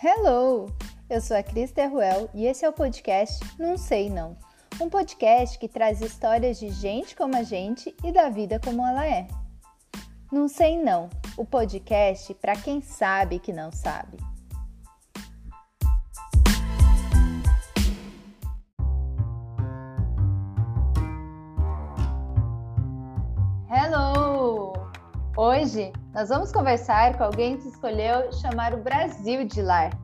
Hello! 0.00 0.66
Eu 1.10 1.20
sou 1.20 1.36
a 1.36 1.42
Cris 1.42 1.72
Terruel 1.72 2.30
e 2.32 2.46
esse 2.46 2.64
é 2.64 2.68
o 2.68 2.72
podcast 2.72 3.44
Não 3.58 3.76
Sei 3.76 4.08
Não. 4.08 4.36
Um 4.80 4.88
podcast 4.88 5.58
que 5.58 5.66
traz 5.66 6.00
histórias 6.00 6.56
de 6.56 6.70
gente 6.70 7.16
como 7.16 7.36
a 7.36 7.42
gente 7.42 7.92
e 8.04 8.12
da 8.12 8.28
vida 8.28 8.60
como 8.62 8.86
ela 8.86 9.04
é. 9.04 9.26
Não 10.30 10.46
Sei 10.46 10.80
Não, 10.80 11.10
o 11.36 11.44
podcast 11.44 12.32
para 12.34 12.54
quem 12.54 12.80
sabe 12.80 13.40
que 13.40 13.52
não 13.52 13.72
sabe. 13.72 14.27
Hoje 25.78 25.92
nós 26.12 26.28
vamos 26.28 26.50
conversar 26.50 27.16
com 27.16 27.22
alguém 27.22 27.56
que 27.56 27.68
escolheu 27.68 28.32
chamar 28.32 28.74
o 28.74 28.78
Brasil 28.78 29.44
de 29.44 29.62
lar. 29.62 29.96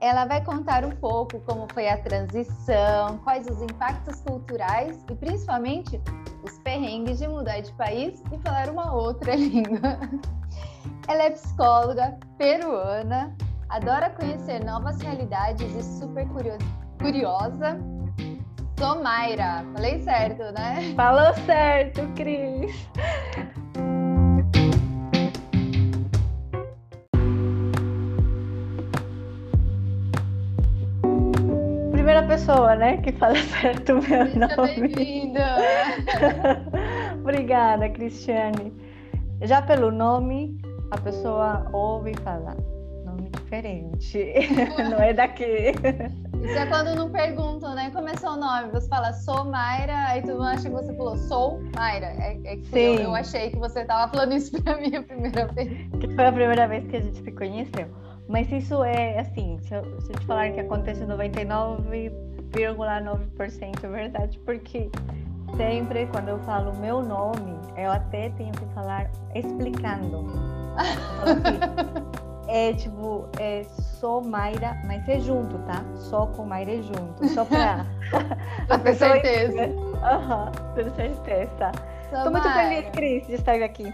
Ela 0.00 0.24
vai 0.24 0.44
contar 0.44 0.84
um 0.84 0.90
pouco 0.90 1.38
como 1.42 1.68
foi 1.72 1.88
a 1.88 1.96
transição, 1.98 3.16
quais 3.22 3.46
os 3.46 3.62
impactos 3.62 4.20
culturais 4.22 4.98
e 5.08 5.14
principalmente 5.14 6.00
os 6.42 6.58
perrengues 6.64 7.20
de 7.20 7.28
mudar 7.28 7.60
de 7.60 7.70
país 7.74 8.20
e 8.32 8.38
falar 8.38 8.70
uma 8.70 8.92
outra 8.92 9.34
língua. 9.38 10.00
Ela 11.06 11.22
é 11.22 11.30
psicóloga 11.30 12.18
peruana, 12.36 13.36
adora 13.68 14.10
conhecer 14.10 14.64
novas 14.64 15.00
realidades 15.00 15.76
e 15.76 15.82
super 16.00 16.26
curiosa. 16.98 17.78
Sou 18.76 19.00
Mayra, 19.00 19.64
falei 19.74 20.02
certo, 20.02 20.42
né? 20.52 20.92
Falou 20.96 21.32
certo, 21.46 22.00
Cris. 22.16 22.88
Pessoa, 32.28 32.76
né, 32.76 32.98
que 32.98 33.10
fala 33.12 33.34
certo 33.60 33.92
o 33.94 33.94
meu 33.94 34.26
Seja 34.26 34.56
nome. 34.56 34.88
bem-vinda! 34.88 35.56
Obrigada, 37.20 37.88
Cristiane. 37.88 38.72
Já 39.42 39.62
pelo 39.62 39.90
nome, 39.90 40.60
a 40.90 40.98
pessoa 40.98 41.66
ouve 41.72 42.10
e 42.10 42.20
fala, 42.20 42.54
nome 43.06 43.30
diferente, 43.30 44.34
não 44.90 44.98
é 44.98 45.14
daqui. 45.14 45.72
Isso 46.44 46.58
é 46.58 46.66
quando 46.66 46.94
não 46.94 47.10
perguntam, 47.10 47.74
né? 47.74 47.90
Como 47.94 48.08
é 48.08 48.14
seu 48.16 48.36
nome? 48.36 48.70
Você 48.72 48.88
fala, 48.88 49.12
sou 49.12 49.46
Mayra, 49.46 49.94
aí 50.08 50.20
todo 50.20 50.34
mundo 50.34 50.44
acha 50.48 50.68
que 50.68 50.74
você 50.74 50.94
falou, 50.94 51.16
sou 51.16 51.60
Mayra. 51.74 52.06
É, 52.18 52.38
é 52.44 52.56
que 52.56 52.78
eu, 52.78 52.94
eu 52.96 53.14
achei 53.14 53.50
que 53.50 53.56
você 53.58 53.80
estava 53.80 54.10
falando 54.12 54.34
isso 54.34 54.62
pra 54.62 54.76
mim 54.76 54.94
a 54.94 55.02
primeira 55.02 55.46
vez. 55.46 55.70
que 55.98 56.14
foi 56.14 56.26
a 56.26 56.32
primeira 56.32 56.68
vez 56.68 56.86
que 56.88 56.96
a 56.96 57.00
gente 57.00 57.22
se 57.22 57.32
conheceu. 57.32 57.88
Mas 58.28 58.52
isso 58.52 58.84
é 58.84 59.18
assim, 59.18 59.58
se 59.62 59.74
eu, 59.74 59.82
se 60.00 60.12
eu 60.12 60.18
te 60.18 60.26
falar 60.26 60.50
que 60.50 60.60
acontece 60.60 61.02
99,9% 61.04 63.84
é 63.84 63.88
verdade, 63.88 64.38
porque 64.40 64.90
sempre 65.56 66.06
quando 66.08 66.28
eu 66.28 66.38
falo 66.40 66.76
meu 66.76 67.00
nome, 67.02 67.56
eu 67.76 67.90
até 67.90 68.28
tenho 68.30 68.52
que 68.52 68.66
falar 68.74 69.10
explicando. 69.34 70.26
Assim, 70.76 71.58
é 72.48 72.74
tipo, 72.74 73.26
é 73.40 73.64
sou 73.98 74.22
Mayra, 74.22 74.76
mas 74.86 75.08
é 75.08 75.18
junto, 75.20 75.56
tá? 75.60 75.82
Só 75.96 76.26
com 76.26 76.44
Mayra 76.44 76.72
é 76.72 76.82
junto, 76.82 77.26
só 77.30 77.46
pra 77.46 77.86
Pra 78.66 78.78
ter 78.78 78.94
certeza. 78.94 79.62
Aham, 80.02 80.52
ter 80.74 80.90
certeza. 80.90 81.72
Sou 82.10 82.24
Tô 82.24 82.30
muito 82.30 82.52
feliz, 82.52 82.90
Cris, 82.90 83.26
de 83.26 83.32
estar 83.34 83.62
aqui. 83.62 83.90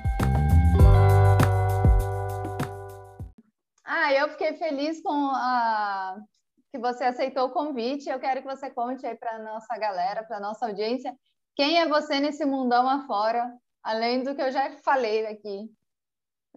Ah, 3.84 4.12
eu 4.12 4.30
fiquei 4.30 4.54
feliz 4.54 5.02
com 5.02 5.12
a... 5.12 6.16
que 6.72 6.78
você 6.78 7.04
aceitou 7.04 7.48
o 7.48 7.52
convite. 7.52 8.08
Eu 8.08 8.18
quero 8.18 8.40
que 8.40 8.48
você 8.48 8.70
conte 8.70 9.06
aí 9.06 9.14
para 9.14 9.38
nossa 9.38 9.76
galera, 9.76 10.24
para 10.24 10.40
nossa 10.40 10.66
audiência, 10.66 11.14
quem 11.54 11.78
é 11.78 11.86
você 11.86 12.18
nesse 12.18 12.44
mundão 12.44 12.88
afora, 12.88 13.56
além 13.82 14.22
do 14.22 14.34
que 14.34 14.42
eu 14.42 14.50
já 14.50 14.76
falei 14.78 15.26
aqui. 15.26 15.70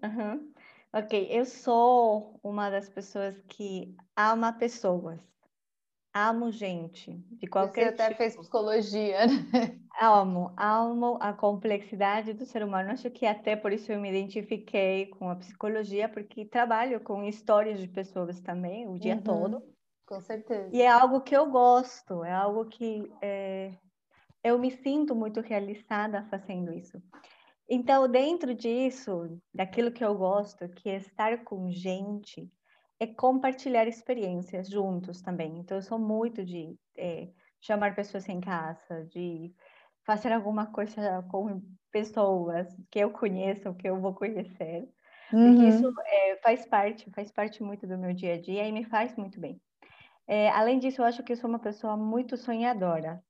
Uhum. 0.03 0.53
Ok, 0.93 1.27
eu 1.29 1.45
sou 1.45 2.39
uma 2.41 2.69
das 2.69 2.89
pessoas 2.89 3.39
que 3.41 3.95
ama 4.15 4.53
pessoas, 4.53 5.19
amo 6.29 6.51
gente, 6.51 7.11
de 7.31 7.47
Você 7.49 7.49
qualquer 7.49 7.89
até 7.89 8.09
tipo. 8.09 8.17
fez 8.17 8.35
psicologia, 8.37 9.25
né? 9.27 9.33
Amo, 9.99 10.53
amo 10.57 11.17
a 11.21 11.33
complexidade 11.33 12.33
do 12.33 12.45
ser 12.45 12.63
humano. 12.63 12.91
Acho 12.91 13.09
que 13.11 13.25
até 13.25 13.55
por 13.55 13.71
isso 13.73 13.91
eu 13.91 13.99
me 13.99 14.09
identifiquei 14.09 15.07
com 15.07 15.29
a 15.29 15.35
psicologia, 15.35 16.07
porque 16.09 16.45
trabalho 16.45 16.99
com 17.01 17.23
histórias 17.23 17.79
de 17.79 17.87
pessoas 17.87 18.39
também 18.41 18.87
o 18.87 18.97
dia 18.99 19.15
Uhum. 19.15 19.23
todo. 19.23 19.63
Com 20.05 20.19
certeza. 20.21 20.71
E 20.71 20.81
é 20.81 20.87
algo 20.87 21.21
que 21.21 21.35
eu 21.35 21.49
gosto, 21.49 22.23
é 22.23 22.31
algo 22.31 22.65
que 22.65 23.15
é, 23.21 23.77
eu 24.43 24.59
me 24.59 24.71
sinto 24.71 25.15
muito 25.15 25.41
realizada 25.41 26.23
fazendo 26.29 26.73
isso. 26.73 27.01
Então, 27.69 28.07
dentro 28.09 28.55
disso, 28.55 29.39
daquilo 29.53 29.91
que 29.91 30.03
eu 30.05 30.15
gosto, 30.17 30.69
que 30.69 30.89
é 30.89 30.97
estar 30.97 31.43
com 31.45 31.71
gente, 31.71 32.51
é 32.99 33.07
compartilhar 33.07 33.87
experiências 33.87 34.69
juntos 34.69 35.21
também. 35.21 35.59
Então, 35.59 35.77
eu 35.77 35.81
sou 35.81 35.99
muito 35.99 36.43
de 36.45 36.77
é, 36.97 37.31
chamar 37.61 37.95
pessoas 37.95 38.27
em 38.29 38.39
casa, 38.41 39.05
de 39.05 39.53
fazer 40.05 40.31
alguma 40.31 40.71
coisa 40.71 41.23
com 41.31 41.61
pessoas 41.91 42.67
que 42.91 42.99
eu 42.99 43.11
conheço, 43.11 43.73
que 43.75 43.87
eu 43.89 43.99
vou 44.01 44.13
conhecer. 44.15 44.87
Porque 45.41 45.65
Uhum. 45.65 45.67
isso 45.67 45.91
é, 46.05 46.37
faz 46.37 46.65
parte, 46.65 47.09
faz 47.11 47.31
parte 47.31 47.63
muito 47.63 47.85
do 47.87 47.97
meu 47.97 48.13
dia 48.13 48.35
a 48.35 48.41
dia 48.41 48.67
e 48.67 48.71
me 48.71 48.85
faz 48.85 49.15
muito 49.15 49.39
bem. 49.39 49.61
É, 50.27 50.49
além 50.49 50.79
disso, 50.79 51.01
eu 51.01 51.05
acho 51.05 51.23
que 51.23 51.33
eu 51.33 51.37
sou 51.37 51.49
uma 51.49 51.59
pessoa 51.59 51.97
muito 51.97 52.37
sonhadora. 52.37 53.23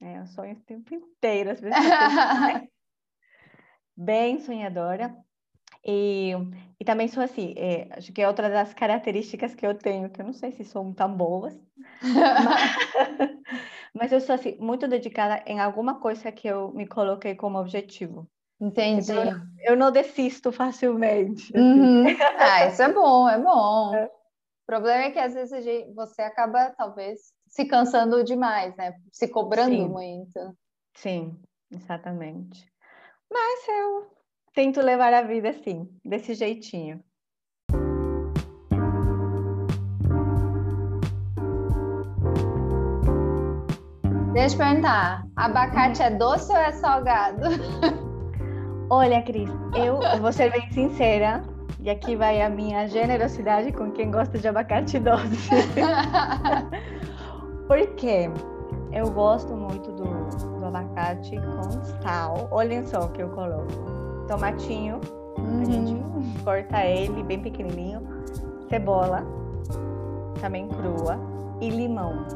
É, 0.00 0.18
eu 0.20 0.26
sonho 0.26 0.56
o 0.56 0.64
tempo 0.64 0.94
inteiro, 0.94 1.50
as 1.50 1.60
pessoas 1.60 1.98
bem 3.96 4.38
sonhadora. 4.40 5.25
E, 5.86 6.32
e 6.80 6.84
também 6.84 7.06
sou 7.06 7.22
assim, 7.22 7.54
é, 7.56 7.86
acho 7.92 8.12
que 8.12 8.20
é 8.20 8.26
outra 8.26 8.50
das 8.50 8.74
características 8.74 9.54
que 9.54 9.64
eu 9.64 9.72
tenho, 9.72 10.10
que 10.10 10.20
eu 10.20 10.24
não 10.26 10.32
sei 10.32 10.50
se 10.50 10.64
são 10.64 10.92
tão 10.92 11.16
boas, 11.16 11.56
mas, 12.02 12.76
mas 13.94 14.12
eu 14.12 14.20
sou 14.20 14.34
assim, 14.34 14.56
muito 14.58 14.88
dedicada 14.88 15.44
em 15.46 15.60
alguma 15.60 16.00
coisa 16.00 16.32
que 16.32 16.48
eu 16.48 16.72
me 16.72 16.88
coloquei 16.88 17.36
como 17.36 17.60
objetivo. 17.60 18.28
Entendi. 18.60 19.12
Então, 19.12 19.46
Eu 19.60 19.76
não 19.76 19.92
desisto 19.92 20.50
facilmente. 20.50 21.56
assim. 21.56 21.80
Uhum. 21.80 22.04
Ah, 22.36 22.66
isso 22.66 22.82
é 22.82 22.92
bom, 22.92 23.28
é 23.28 23.38
bom. 23.38 23.94
É. 23.96 24.06
O 24.06 24.66
problema 24.66 25.04
é 25.04 25.10
que 25.12 25.18
às 25.20 25.32
vezes 25.32 25.64
você 25.94 26.22
acaba, 26.22 26.70
talvez, 26.70 27.32
se 27.46 27.64
cansando 27.66 28.24
demais, 28.24 28.74
né? 28.74 28.94
Se 29.12 29.28
cobrando 29.28 29.76
Sim. 29.76 29.88
muito. 29.88 30.58
Sim, 30.92 31.40
exatamente. 31.70 32.66
Mas 33.30 33.68
eu 33.68 34.15
tento 34.56 34.80
levar 34.80 35.12
a 35.12 35.20
vida 35.20 35.50
assim, 35.50 35.86
desse 36.02 36.32
jeitinho. 36.32 36.98
Deixa 44.32 44.54
eu 44.54 44.58
perguntar, 44.58 45.26
abacate 45.36 46.02
é 46.02 46.10
doce 46.10 46.50
ou 46.50 46.58
é 46.58 46.72
salgado? 46.72 47.42
Olha, 48.90 49.22
Cris, 49.22 49.50
eu 49.74 49.98
vou 50.20 50.32
ser 50.32 50.50
bem 50.52 50.70
sincera, 50.70 51.42
e 51.80 51.90
aqui 51.90 52.16
vai 52.16 52.40
a 52.40 52.48
minha 52.48 52.86
generosidade 52.86 53.72
com 53.72 53.90
quem 53.92 54.10
gosta 54.10 54.38
de 54.38 54.48
abacate 54.48 54.98
doce. 54.98 55.50
Porque 57.68 58.30
eu 58.92 59.10
gosto 59.10 59.54
muito 59.54 59.92
do, 59.92 60.04
do 60.58 60.64
abacate 60.64 61.36
com 61.36 61.84
sal. 62.02 62.48
Olhem 62.50 62.86
só 62.86 63.06
o 63.06 63.08
que 63.10 63.22
eu 63.22 63.28
coloco: 63.30 63.95
tomatinho, 64.26 65.00
a 65.60 65.64
gente 65.64 65.94
Uhum. 65.94 66.34
corta 66.44 66.84
ele 66.84 67.22
bem 67.22 67.40
pequenininho, 67.40 68.02
cebola, 68.68 69.24
também 70.40 70.68
crua, 70.68 71.18
e 71.60 71.70
limão. 71.70 72.26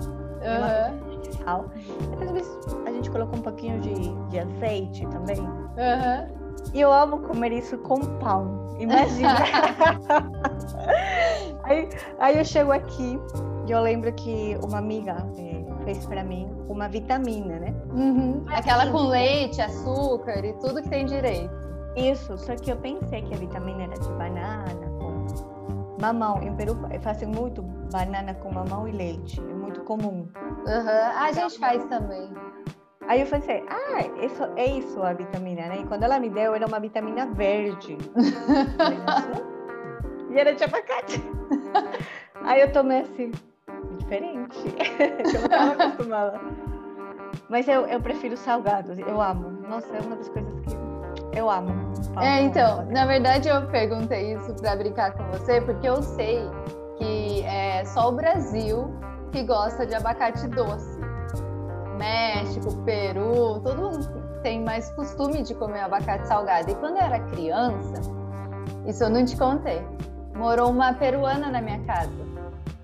E 0.43 1.37
sal. 1.45 1.67
E 1.77 2.25
às 2.25 2.31
vezes 2.33 2.59
a 2.87 2.91
gente 2.93 3.11
coloca 3.11 3.37
um 3.37 3.43
pouquinho 3.43 3.81
de, 3.81 3.95
de 4.29 4.39
azeite 4.39 5.07
também. 5.09 5.41
aham. 5.79 6.29
E 6.75 6.81
eu 6.81 6.93
amo 6.93 7.21
comer 7.21 7.53
isso 7.53 7.79
com 7.79 8.01
pão. 8.19 8.77
Imagina. 8.79 9.35
aí, 11.65 11.89
aí 12.19 12.39
eu 12.39 12.45
chego 12.45 12.73
aqui 12.73 13.19
e 13.67 13.71
eu 13.71 13.81
lembro 13.81 14.13
que 14.13 14.59
uma 14.63 14.79
amiga 14.79 15.27
eh, 15.39 15.65
fez 15.85 16.05
para 16.07 16.25
mim 16.25 16.49
uma 16.69 16.89
vitamina, 16.89 17.59
né? 17.59 17.75
Uhum. 17.93 18.45
Aquela 18.49 18.85
Assim. 18.85 18.93
com 18.93 19.09
leite, 19.09 19.61
açúcar 19.61 20.45
e 20.45 20.53
tudo 20.55 20.83
que 20.83 20.89
tem 20.89 21.07
direito. 21.07 21.51
Isso, 21.97 22.39
só 22.39 22.55
que 22.55 22.71
eu 22.71 22.77
pensei 22.77 23.23
que 23.23 23.35
a 23.35 23.37
vitamina 23.37 23.85
era 23.85 23.99
de 23.99 24.09
banana 24.11 24.65
com 24.99 25.27
mamão. 26.01 26.43
Em 26.43 26.55
Peru 26.55 26.77
fazem 27.03 27.29
muito 27.29 27.63
banana 27.63 28.35
com 28.35 28.53
mamão 28.53 28.87
e 28.89 28.93
leite. 28.93 29.41
É 29.41 29.55
muito 29.55 29.81
comum. 29.83 30.29
Ah, 30.67 31.27
a 31.27 31.33
gente 31.33 31.59
faz 31.59 31.85
também. 31.87 32.33
Aí 33.09 33.23
eu 33.23 33.27
pensei, 33.27 33.65
ah, 33.69 34.25
isso, 34.25 34.45
é 34.57 34.67
isso 34.67 35.03
a 35.03 35.13
vitamina, 35.13 35.67
né? 35.67 35.81
E 35.81 35.87
quando 35.87 36.05
ela 36.05 36.21
me 36.21 36.31
deu, 36.31 36.55
era 36.55 36.67
uma 36.67 36.79
vitamina 36.79 37.27
verde. 37.27 37.99
E 40.31 40.39
era 40.39 40.55
de 40.55 40.63
abacate. 40.63 41.21
Aí 42.43 42.61
eu 42.61 42.73
tomei 42.73 43.01
assim, 43.01 43.33
diferente. 43.99 44.59
eu 44.99 45.41
não 45.41 45.45
estava 45.45 45.73
acostumada. 45.73 46.41
Mas 47.49 47.67
eu, 47.67 47.85
eu 47.87 48.01
prefiro 48.01 48.37
salgados, 48.37 48.97
eu 48.97 49.21
amo. 49.21 49.51
Nossa, 49.69 49.97
é 49.97 50.01
uma 50.01 50.15
das 50.15 50.29
coisas 50.29 50.53
que 50.61 50.80
eu 51.33 51.51
amo. 51.51 51.73
É, 52.21 52.43
então, 52.43 52.85
na 52.87 53.07
verdade 53.07 53.49
eu 53.49 53.67
perguntei 53.69 54.35
isso 54.35 54.55
para 54.55 54.77
brincar 54.77 55.13
com 55.13 55.25
você, 55.31 55.61
porque 55.61 55.89
eu 55.89 56.03
sei 56.03 56.49
que 56.99 57.43
é 57.45 57.85
só 57.85 58.09
o 58.09 58.13
Brasil 58.13 58.93
que 59.33 59.43
gosta 59.45 59.87
de 59.87 59.95
abacate 59.95 60.47
doce. 60.49 60.99
México, 61.99 62.77
Peru, 62.85 63.61
todo 63.61 63.77
mundo 63.77 64.41
tem 64.43 64.63
mais 64.63 64.91
costume 64.93 65.43
de 65.43 65.55
comer 65.55 65.81
abacate 65.81 66.27
salgado. 66.27 66.71
E 66.71 66.75
quando 66.75 66.97
eu 66.97 67.03
era 67.03 67.21
criança, 67.21 68.01
isso 68.87 69.05
eu 69.05 69.11
não 69.11 69.25
te 69.25 69.37
contei, 69.37 69.87
morou 70.35 70.71
uma 70.71 70.95
peruana 70.95 71.51
na 71.51 71.61
minha 71.61 71.81
casa. 71.85 72.11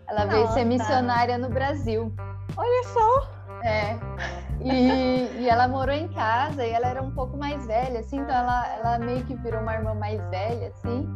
Ela 0.08 0.24
Nossa. 0.24 0.36
veio 0.36 0.48
ser 0.48 0.64
missionária 0.64 1.38
no 1.38 1.48
Brasil. 1.48 2.12
Olha 2.56 2.84
só! 2.84 3.36
É. 3.64 3.96
E, 4.72 5.42
e, 5.42 5.48
ela 5.48 5.68
morou 5.68 5.94
em 5.94 6.08
casa 6.08 6.64
e 6.64 6.70
ela 6.70 6.88
era 6.88 7.02
um 7.02 7.10
pouco 7.10 7.36
mais 7.36 7.66
velha, 7.66 8.00
assim, 8.00 8.18
então 8.18 8.34
ela, 8.34 8.66
ela 8.78 8.98
meio 8.98 9.24
que 9.24 9.34
virou 9.36 9.60
uma 9.60 9.74
irmã 9.74 9.94
mais 9.94 10.20
velha, 10.28 10.68
assim. 10.68 11.08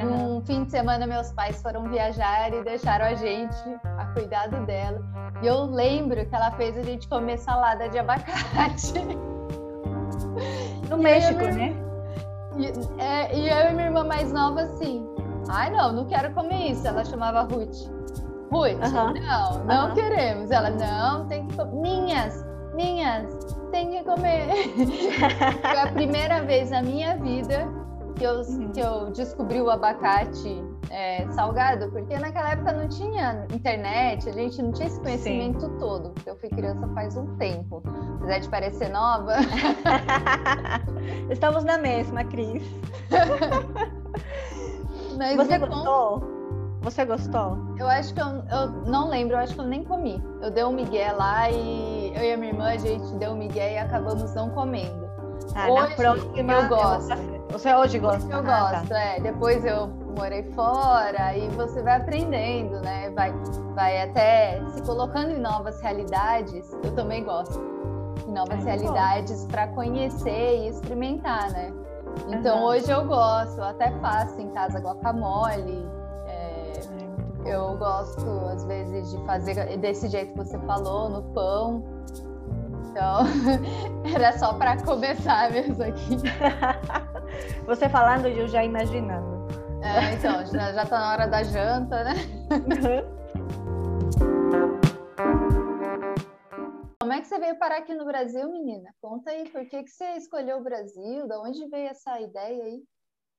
Uhum. 0.00 0.36
Um 0.36 0.40
fim 0.42 0.64
de 0.64 0.70
semana, 0.70 1.06
meus 1.06 1.32
pais 1.32 1.60
foram 1.62 1.88
viajar 1.88 2.52
e 2.52 2.62
deixaram 2.62 3.06
a 3.06 3.14
gente 3.14 3.56
a 3.98 4.06
cuidado 4.06 4.64
dela. 4.66 5.00
E 5.42 5.46
eu 5.46 5.64
lembro 5.64 6.24
que 6.24 6.34
ela 6.34 6.50
fez 6.52 6.76
a 6.76 6.82
gente 6.82 7.08
comer 7.08 7.38
salada 7.38 7.88
de 7.88 7.98
abacate. 7.98 8.94
No 10.88 10.98
e 10.98 11.02
México, 11.02 11.38
minha... 11.38 11.52
né? 11.52 11.76
E, 12.56 13.00
é, 13.00 13.36
e 13.36 13.48
eu 13.48 13.70
e 13.70 13.72
minha 13.74 13.86
irmã 13.86 14.02
mais 14.02 14.32
nova, 14.32 14.62
assim, 14.62 15.06
ai 15.48 15.70
não, 15.70 15.92
não 15.92 16.06
quero 16.06 16.32
comer 16.34 16.72
isso. 16.72 16.86
Ela 16.86 17.04
chamava 17.04 17.42
Ruth. 17.42 17.88
Ruth, 18.50 18.72
uhum. 18.72 19.14
não, 19.14 19.64
não 19.64 19.88
uhum. 19.88 19.94
queremos. 19.94 20.50
Ela, 20.50 20.70
não, 20.70 21.28
tem 21.28 21.46
que 21.46 21.56
comer. 21.56 21.80
Minhas, 21.80 22.44
minhas, 22.74 23.32
tem 23.70 23.90
que 23.90 24.02
comer. 24.04 24.48
Foi 25.62 25.78
a 25.78 25.92
primeira 25.92 26.42
vez 26.42 26.70
na 26.70 26.82
minha 26.82 27.16
vida 27.16 27.68
que 28.16 28.24
eu, 28.24 28.40
uhum. 28.40 28.72
que 28.72 28.80
eu 28.80 29.10
descobri 29.10 29.62
o 29.62 29.70
abacate 29.70 30.62
é, 30.90 31.26
salgado, 31.30 31.88
porque 31.90 32.18
naquela 32.18 32.50
época 32.50 32.72
não 32.72 32.88
tinha 32.88 33.46
internet, 33.52 34.28
a 34.28 34.32
gente 34.32 34.60
não 34.60 34.72
tinha 34.72 34.88
esse 34.88 35.00
conhecimento 35.00 35.60
Sim. 35.60 35.78
todo, 35.78 36.10
porque 36.10 36.28
eu 36.28 36.36
fui 36.36 36.50
criança 36.50 36.86
faz 36.88 37.16
um 37.16 37.36
tempo. 37.36 37.82
Apesar 38.16 38.40
de 38.40 38.48
parecer 38.50 38.90
nova. 38.90 39.36
Estamos 41.30 41.64
na 41.64 41.78
mesma, 41.78 42.24
Cris. 42.24 42.62
Você 45.36 45.58
gostou? 45.58 46.39
Você 46.82 47.04
gostou? 47.04 47.58
Eu 47.78 47.86
acho 47.86 48.14
que 48.14 48.20
eu, 48.20 48.26
eu 48.26 48.70
não 48.86 49.08
lembro, 49.08 49.36
eu 49.36 49.40
acho 49.40 49.54
que 49.54 49.60
eu 49.60 49.66
nem 49.66 49.84
comi. 49.84 50.22
Eu 50.40 50.50
dei 50.50 50.64
um 50.64 50.72
migué 50.72 51.12
lá 51.12 51.50
e 51.50 52.12
eu 52.14 52.22
e 52.22 52.32
a 52.32 52.36
minha 52.36 52.52
irmã, 52.52 52.68
a 52.70 52.76
gente 52.78 53.14
deu 53.16 53.32
um 53.32 53.36
migué 53.36 53.74
e 53.74 53.78
acabamos 53.78 54.34
não 54.34 54.50
comendo. 54.50 55.10
Ah, 55.54 55.68
hoje, 55.68 55.88
na 55.88 55.96
próxima 55.96 56.52
eu 56.52 56.68
gosto. 56.68 57.40
Você 57.50 57.74
hoje 57.74 57.98
gosta? 57.98 58.32
Eu 58.32 58.38
ah, 58.38 58.42
tá. 58.42 58.70
gosto, 58.72 58.88
tá. 58.88 59.00
é. 59.00 59.20
Depois 59.20 59.64
eu 59.64 59.88
morei 60.16 60.42
fora 60.52 61.36
e 61.36 61.48
você 61.48 61.82
vai 61.82 61.96
aprendendo, 61.96 62.80
né? 62.80 63.10
Vai, 63.10 63.32
vai 63.74 64.02
até 64.02 64.62
se 64.70 64.82
colocando 64.82 65.32
em 65.32 65.40
novas 65.40 65.80
realidades. 65.82 66.72
Eu 66.82 66.94
também 66.94 67.24
gosto. 67.24 67.60
Em 68.26 68.32
novas 68.32 68.64
é, 68.66 68.70
realidades 68.70 69.44
para 69.46 69.66
conhecer 69.68 70.64
e 70.64 70.68
experimentar, 70.68 71.50
né? 71.50 71.72
Então 72.28 72.58
uhum. 72.58 72.64
hoje 72.66 72.90
eu 72.90 73.04
gosto, 73.04 73.58
eu 73.58 73.64
até 73.64 73.90
faço 73.98 74.40
em 74.40 74.48
casa 74.50 74.78
guacamole. 74.78 75.99
Eu 77.46 77.76
gosto, 77.76 78.26
às 78.52 78.64
vezes, 78.64 79.10
de 79.10 79.24
fazer 79.24 79.76
desse 79.78 80.08
jeito 80.08 80.32
que 80.32 80.38
você 80.38 80.58
falou, 80.60 81.08
no 81.08 81.22
pão. 81.32 81.82
Então, 82.90 83.24
era 84.14 84.36
só 84.38 84.52
para 84.54 84.82
começar 84.82 85.50
mesmo 85.50 85.82
aqui. 85.82 86.16
Você 87.64 87.88
falando 87.88 88.26
e 88.26 88.38
eu 88.38 88.48
já 88.48 88.64
imaginando. 88.64 89.40
É, 89.82 90.14
então, 90.14 90.44
já, 90.46 90.72
já 90.72 90.84
tá 90.84 90.98
na 90.98 91.12
hora 91.12 91.26
da 91.28 91.42
janta, 91.44 92.04
né? 92.04 92.14
Como 97.00 97.12
é 97.12 97.20
que 97.20 97.26
você 97.26 97.38
veio 97.38 97.58
parar 97.58 97.78
aqui 97.78 97.94
no 97.94 98.04
Brasil, 98.04 98.48
menina? 98.52 98.94
Conta 99.00 99.30
aí, 99.30 99.48
por 99.48 99.66
que, 99.66 99.82
que 99.82 99.90
você 99.90 100.16
escolheu 100.16 100.58
o 100.58 100.62
Brasil? 100.62 101.26
Da 101.26 101.40
onde 101.40 101.66
veio 101.68 101.88
essa 101.88 102.20
ideia 102.20 102.64
aí? 102.64 102.82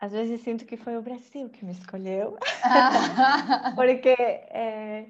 Às 0.01 0.13
vezes 0.13 0.41
sinto 0.41 0.65
que 0.65 0.75
foi 0.75 0.97
o 0.97 1.01
Brasil 1.03 1.47
que 1.47 1.63
me 1.63 1.73
escolheu. 1.73 2.35
Porque 3.75 4.09
é, 4.09 5.05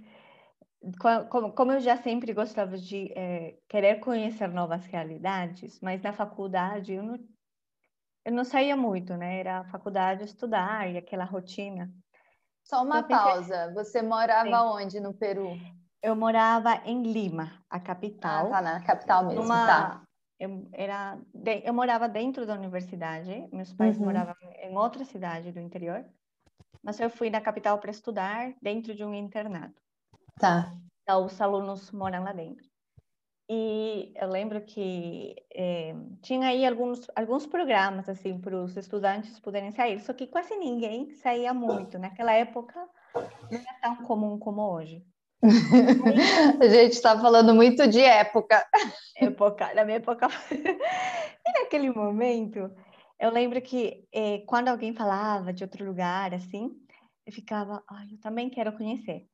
como, 1.29 1.53
como, 1.53 1.71
eu 1.71 1.79
já 1.79 1.95
sempre 1.95 2.33
gostava 2.33 2.77
de 2.77 3.09
é, 3.15 3.55
querer 3.69 4.01
conhecer 4.01 4.49
novas 4.49 4.85
realidades, 4.85 5.79
mas 5.79 6.01
na 6.01 6.11
faculdade 6.11 6.91
eu 6.91 7.03
não, 7.03 7.17
eu 8.25 8.33
não 8.33 8.43
saía 8.43 8.75
muito, 8.75 9.15
né? 9.15 9.39
Era 9.39 9.59
a 9.59 9.65
faculdade 9.69 10.25
estudar 10.25 10.91
e 10.91 10.97
aquela 10.97 11.23
rotina. 11.23 11.89
Só 12.61 12.83
uma 12.83 13.01
pausa. 13.01 13.73
Você 13.73 14.01
morava 14.01 14.49
Sim. 14.49 14.83
onde 14.83 14.99
no 14.99 15.13
Peru? 15.13 15.57
Eu 16.03 16.17
morava 16.17 16.81
em 16.83 17.01
Lima, 17.03 17.63
a 17.69 17.79
capital. 17.79 18.47
Ah, 18.47 18.49
tá 18.49 18.61
na 18.61 18.83
capital 18.83 19.23
mesmo, 19.23 19.44
numa... 19.44 19.65
tá. 19.65 20.03
Eu, 20.41 20.67
era, 20.73 21.19
eu 21.63 21.71
morava 21.71 22.09
dentro 22.09 22.47
da 22.47 22.55
universidade, 22.55 23.47
meus 23.53 23.71
pais 23.71 23.95
uhum. 23.99 24.05
moravam 24.05 24.35
em 24.63 24.75
outra 24.75 25.05
cidade 25.05 25.51
do 25.51 25.59
interior, 25.59 26.03
mas 26.81 26.99
eu 26.99 27.11
fui 27.11 27.29
na 27.29 27.39
capital 27.39 27.77
para 27.77 27.91
estudar 27.91 28.51
dentro 28.59 28.95
de 28.95 29.05
um 29.05 29.13
internato. 29.13 29.79
Tá. 30.39 30.75
Então, 31.03 31.25
os 31.27 31.39
alunos 31.39 31.91
moram 31.91 32.23
lá 32.23 32.33
dentro. 32.33 32.67
E 33.47 34.11
eu 34.15 34.29
lembro 34.29 34.61
que 34.61 35.35
é, 35.53 35.93
tinha 36.23 36.47
aí 36.47 36.65
alguns, 36.65 37.07
alguns 37.15 37.45
programas, 37.45 38.09
assim, 38.09 38.41
para 38.41 38.55
os 38.55 38.75
estudantes 38.75 39.39
poderem 39.39 39.71
sair, 39.71 39.99
só 39.99 40.11
que 40.11 40.25
quase 40.25 40.55
ninguém 40.55 41.11
saía 41.11 41.53
muito. 41.53 41.99
Naquela 41.99 42.33
época, 42.33 42.73
não 43.13 43.59
era 43.59 43.79
tão 43.79 43.97
comum 44.07 44.39
como 44.39 44.63
hoje. 44.63 45.05
A 46.61 46.67
gente 46.67 46.93
está 46.93 47.19
falando 47.19 47.53
muito 47.53 47.88
de 47.88 47.99
época. 48.01 48.65
Época, 49.17 49.73
na 49.73 49.83
minha 49.83 49.97
época. 49.97 50.27
e 50.51 51.59
naquele 51.59 51.89
momento, 51.89 52.71
eu 53.19 53.31
lembro 53.31 53.61
que 53.61 54.07
é, 54.11 54.39
quando 54.47 54.69
alguém 54.69 54.94
falava 54.94 55.51
de 55.51 55.63
outro 55.63 55.85
lugar, 55.85 56.33
assim, 56.33 56.71
eu 57.25 57.33
ficava, 57.33 57.83
ai, 57.89 58.07
eu 58.11 58.19
também 58.19 58.49
quero 58.49 58.75
conhecer. 58.75 59.25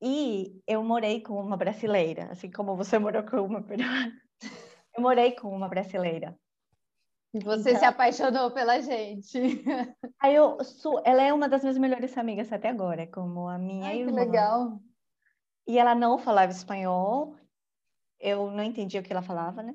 E 0.00 0.60
eu 0.66 0.82
morei 0.82 1.20
com 1.20 1.40
uma 1.40 1.56
brasileira, 1.56 2.28
assim 2.32 2.50
como 2.50 2.76
você 2.76 2.98
morou 2.98 3.22
com 3.22 3.40
uma 3.40 3.62
peruana. 3.62 4.12
Eu 4.94 5.02
morei 5.02 5.32
com 5.32 5.48
uma 5.48 5.68
brasileira. 5.68 6.36
E 7.34 7.40
você 7.40 7.70
então, 7.70 7.80
se 7.80 7.84
apaixonou 7.86 8.50
pela 8.50 8.80
gente. 8.80 9.38
Aí 10.20 10.34
eu 10.34 10.58
ela 11.04 11.22
é 11.22 11.32
uma 11.32 11.48
das 11.48 11.62
minhas 11.62 11.78
melhores 11.78 12.16
amigas 12.18 12.52
até 12.52 12.68
agora, 12.68 13.06
como 13.06 13.48
a 13.48 13.56
minha 13.56 13.86
Ai, 13.86 14.00
irmã. 14.00 14.12
Que 14.12 14.18
legal. 14.18 14.80
E 15.66 15.78
ela 15.78 15.94
não 15.94 16.18
falava 16.18 16.52
espanhol. 16.52 17.36
Eu 18.18 18.50
não 18.50 18.62
entendia 18.62 19.00
o 19.00 19.02
que 19.02 19.12
ela 19.12 19.22
falava, 19.22 19.62
né? 19.62 19.74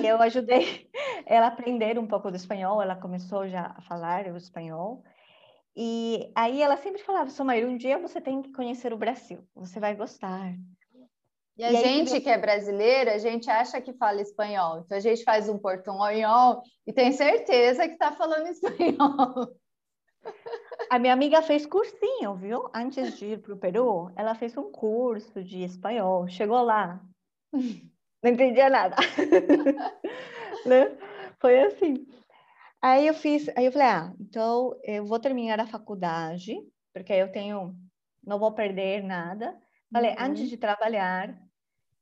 E 0.00 0.06
eu 0.06 0.20
ajudei 0.22 0.90
ela 1.26 1.46
a 1.46 1.48
aprender 1.48 1.98
um 1.98 2.06
pouco 2.06 2.30
do 2.30 2.36
espanhol. 2.36 2.82
Ela 2.82 2.96
começou 2.96 3.48
já 3.48 3.74
a 3.76 3.82
falar 3.82 4.26
o 4.26 4.36
espanhol. 4.36 5.02
E 5.76 6.30
aí 6.34 6.62
ela 6.62 6.76
sempre 6.76 7.02
falava, 7.02 7.30
Somaíra, 7.30 7.68
um 7.68 7.76
dia 7.76 7.98
você 7.98 8.20
tem 8.20 8.42
que 8.42 8.52
conhecer 8.52 8.92
o 8.92 8.98
Brasil, 8.98 9.46
você 9.54 9.78
vai 9.78 9.94
gostar. 9.94 10.54
E 11.56 11.64
a 11.64 11.72
e 11.72 11.76
gente 11.76 12.14
aí, 12.14 12.20
que 12.20 12.28
é 12.28 12.38
brasileira, 12.38 13.14
a 13.14 13.18
gente 13.18 13.48
acha 13.50 13.80
que 13.80 13.92
fala 13.92 14.20
espanhol. 14.20 14.80
Então 14.80 14.96
a 14.96 15.00
gente 15.00 15.22
faz 15.22 15.48
um 15.48 15.58
portunhol 15.58 16.62
e 16.86 16.92
tem 16.92 17.12
certeza 17.12 17.86
que 17.86 17.94
está 17.94 18.12
falando 18.12 18.48
espanhol. 18.48 19.54
A 20.90 20.98
minha 20.98 21.12
amiga 21.12 21.40
fez 21.42 21.66
cursinho, 21.66 22.34
viu? 22.34 22.68
Antes 22.74 23.16
de 23.18 23.26
ir 23.26 23.42
para 23.42 23.54
o 23.54 23.56
Peru, 23.56 24.10
ela 24.16 24.34
fez 24.34 24.56
um 24.56 24.72
curso 24.72 25.42
de 25.42 25.62
espanhol. 25.62 26.26
Chegou 26.28 26.62
lá, 26.62 27.00
não 27.52 28.30
entendia 28.30 28.68
nada. 28.68 28.96
né? 30.66 30.96
Foi 31.38 31.62
assim. 31.62 32.06
Aí 32.82 33.06
eu 33.06 33.14
fiz, 33.14 33.48
aí 33.56 33.66
eu 33.66 33.72
falei, 33.72 33.86
ah, 33.86 34.12
então 34.18 34.74
eu 34.82 35.04
vou 35.04 35.20
terminar 35.20 35.60
a 35.60 35.66
faculdade, 35.66 36.56
porque 36.94 37.12
eu 37.12 37.30
tenho, 37.30 37.76
não 38.24 38.38
vou 38.38 38.52
perder 38.52 39.02
nada. 39.02 39.56
Falei, 39.92 40.12
uhum. 40.12 40.16
antes 40.18 40.48
de 40.48 40.56
trabalhar, 40.56 41.38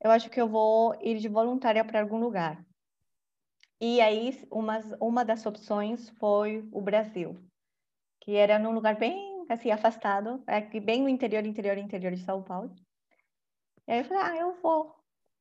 eu 0.00 0.10
acho 0.10 0.30
que 0.30 0.40
eu 0.40 0.48
vou 0.48 0.94
ir 1.02 1.18
de 1.18 1.28
voluntária 1.28 1.84
para 1.84 2.00
algum 2.00 2.18
lugar. 2.18 2.64
E 3.80 4.00
aí 4.00 4.46
uma, 4.50 4.78
uma 5.00 5.25
das 5.25 5.44
opções 5.46 6.08
foi 6.10 6.68
o 6.72 6.80
Brasil, 6.80 7.40
que 8.28 8.37
era 8.37 8.58
num 8.58 8.73
lugar 8.73 8.94
bem 8.94 9.47
assim 9.49 9.70
afastado, 9.70 10.42
aqui 10.47 10.78
bem 10.80 11.00
no 11.00 11.08
interior, 11.08 11.47
interior, 11.47 11.78
interior 11.78 12.12
de 12.12 12.20
São 12.20 12.42
Paulo. 12.42 12.70
E 13.87 13.92
aí 13.92 14.00
eu 14.00 14.04
falei, 14.04 14.23
ah, 14.23 14.37
eu 14.37 14.52
vou. 14.61 14.94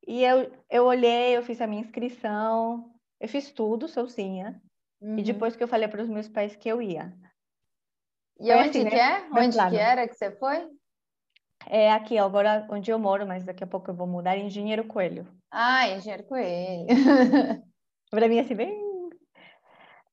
E 0.08 0.24
eu, 0.24 0.50
eu 0.70 0.86
olhei, 0.86 1.36
eu 1.36 1.44
fiz 1.44 1.60
a 1.60 1.68
minha 1.68 1.82
inscrição, 1.82 2.90
eu 3.20 3.28
fiz 3.28 3.52
tudo 3.52 3.90
sozinha. 3.90 4.62
Uhum. 5.02 5.20
E 5.20 5.22
depois 5.22 5.54
que 5.54 5.62
eu 5.62 5.68
falei 5.68 5.90
para 5.90 6.02
os 6.02 6.08
meus 6.08 6.30
pais 6.30 6.56
que 6.56 6.70
eu 6.70 6.82
ia. 6.82 7.14
E 8.40 8.46
foi 8.46 8.56
onde 8.56 8.70
assim, 8.70 8.86
que 8.86 8.96
né? 8.96 9.02
é? 9.02 9.30
Onde 9.34 9.58
plano. 9.58 9.72
que 9.72 9.78
era 9.78 10.08
que 10.08 10.16
você 10.16 10.32
foi? 10.32 10.70
É 11.66 11.92
aqui, 11.92 12.18
agora 12.18 12.66
onde 12.72 12.90
eu 12.90 12.98
moro, 12.98 13.28
mas 13.28 13.44
daqui 13.44 13.66
a 13.66 13.68
pouco 13.68 13.92
eu 13.92 13.96
vou 13.96 14.08
mudar, 14.08 14.38
Engenheiro 14.38 14.86
Coelho. 14.86 15.28
Ah, 15.52 15.90
Engenheiro 15.90 16.24
Coelho. 16.24 16.88
Para 18.10 18.30
mim, 18.30 18.40
assim, 18.40 18.56
bem... 18.56 18.80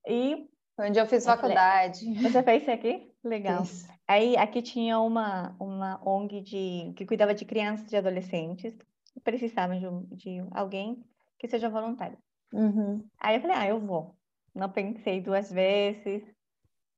E... 0.08 0.52
Onde 0.78 0.98
eu 0.98 1.06
fiz 1.06 1.24
faculdade. 1.24 2.04
Você 2.20 2.42
fez 2.42 2.68
aqui? 2.68 3.12
Legal. 3.22 3.62
Isso. 3.62 3.86
Aí, 4.06 4.36
aqui 4.36 4.60
tinha 4.60 4.98
uma, 4.98 5.54
uma 5.58 6.00
ONG 6.04 6.40
de, 6.40 6.92
que 6.96 7.06
cuidava 7.06 7.34
de 7.34 7.44
crianças 7.44 7.90
e 7.92 7.96
adolescentes 7.96 8.76
que 9.12 9.20
precisavam 9.20 9.78
de, 9.78 10.16
de 10.16 10.48
alguém 10.50 11.02
que 11.38 11.48
seja 11.48 11.68
voluntário. 11.68 12.18
Uhum. 12.52 13.04
Aí 13.18 13.36
eu 13.36 13.40
falei, 13.40 13.56
ah, 13.56 13.68
eu 13.68 13.80
vou. 13.80 14.14
Não 14.54 14.68
pensei 14.70 15.20
duas 15.20 15.50
vezes. 15.50 16.22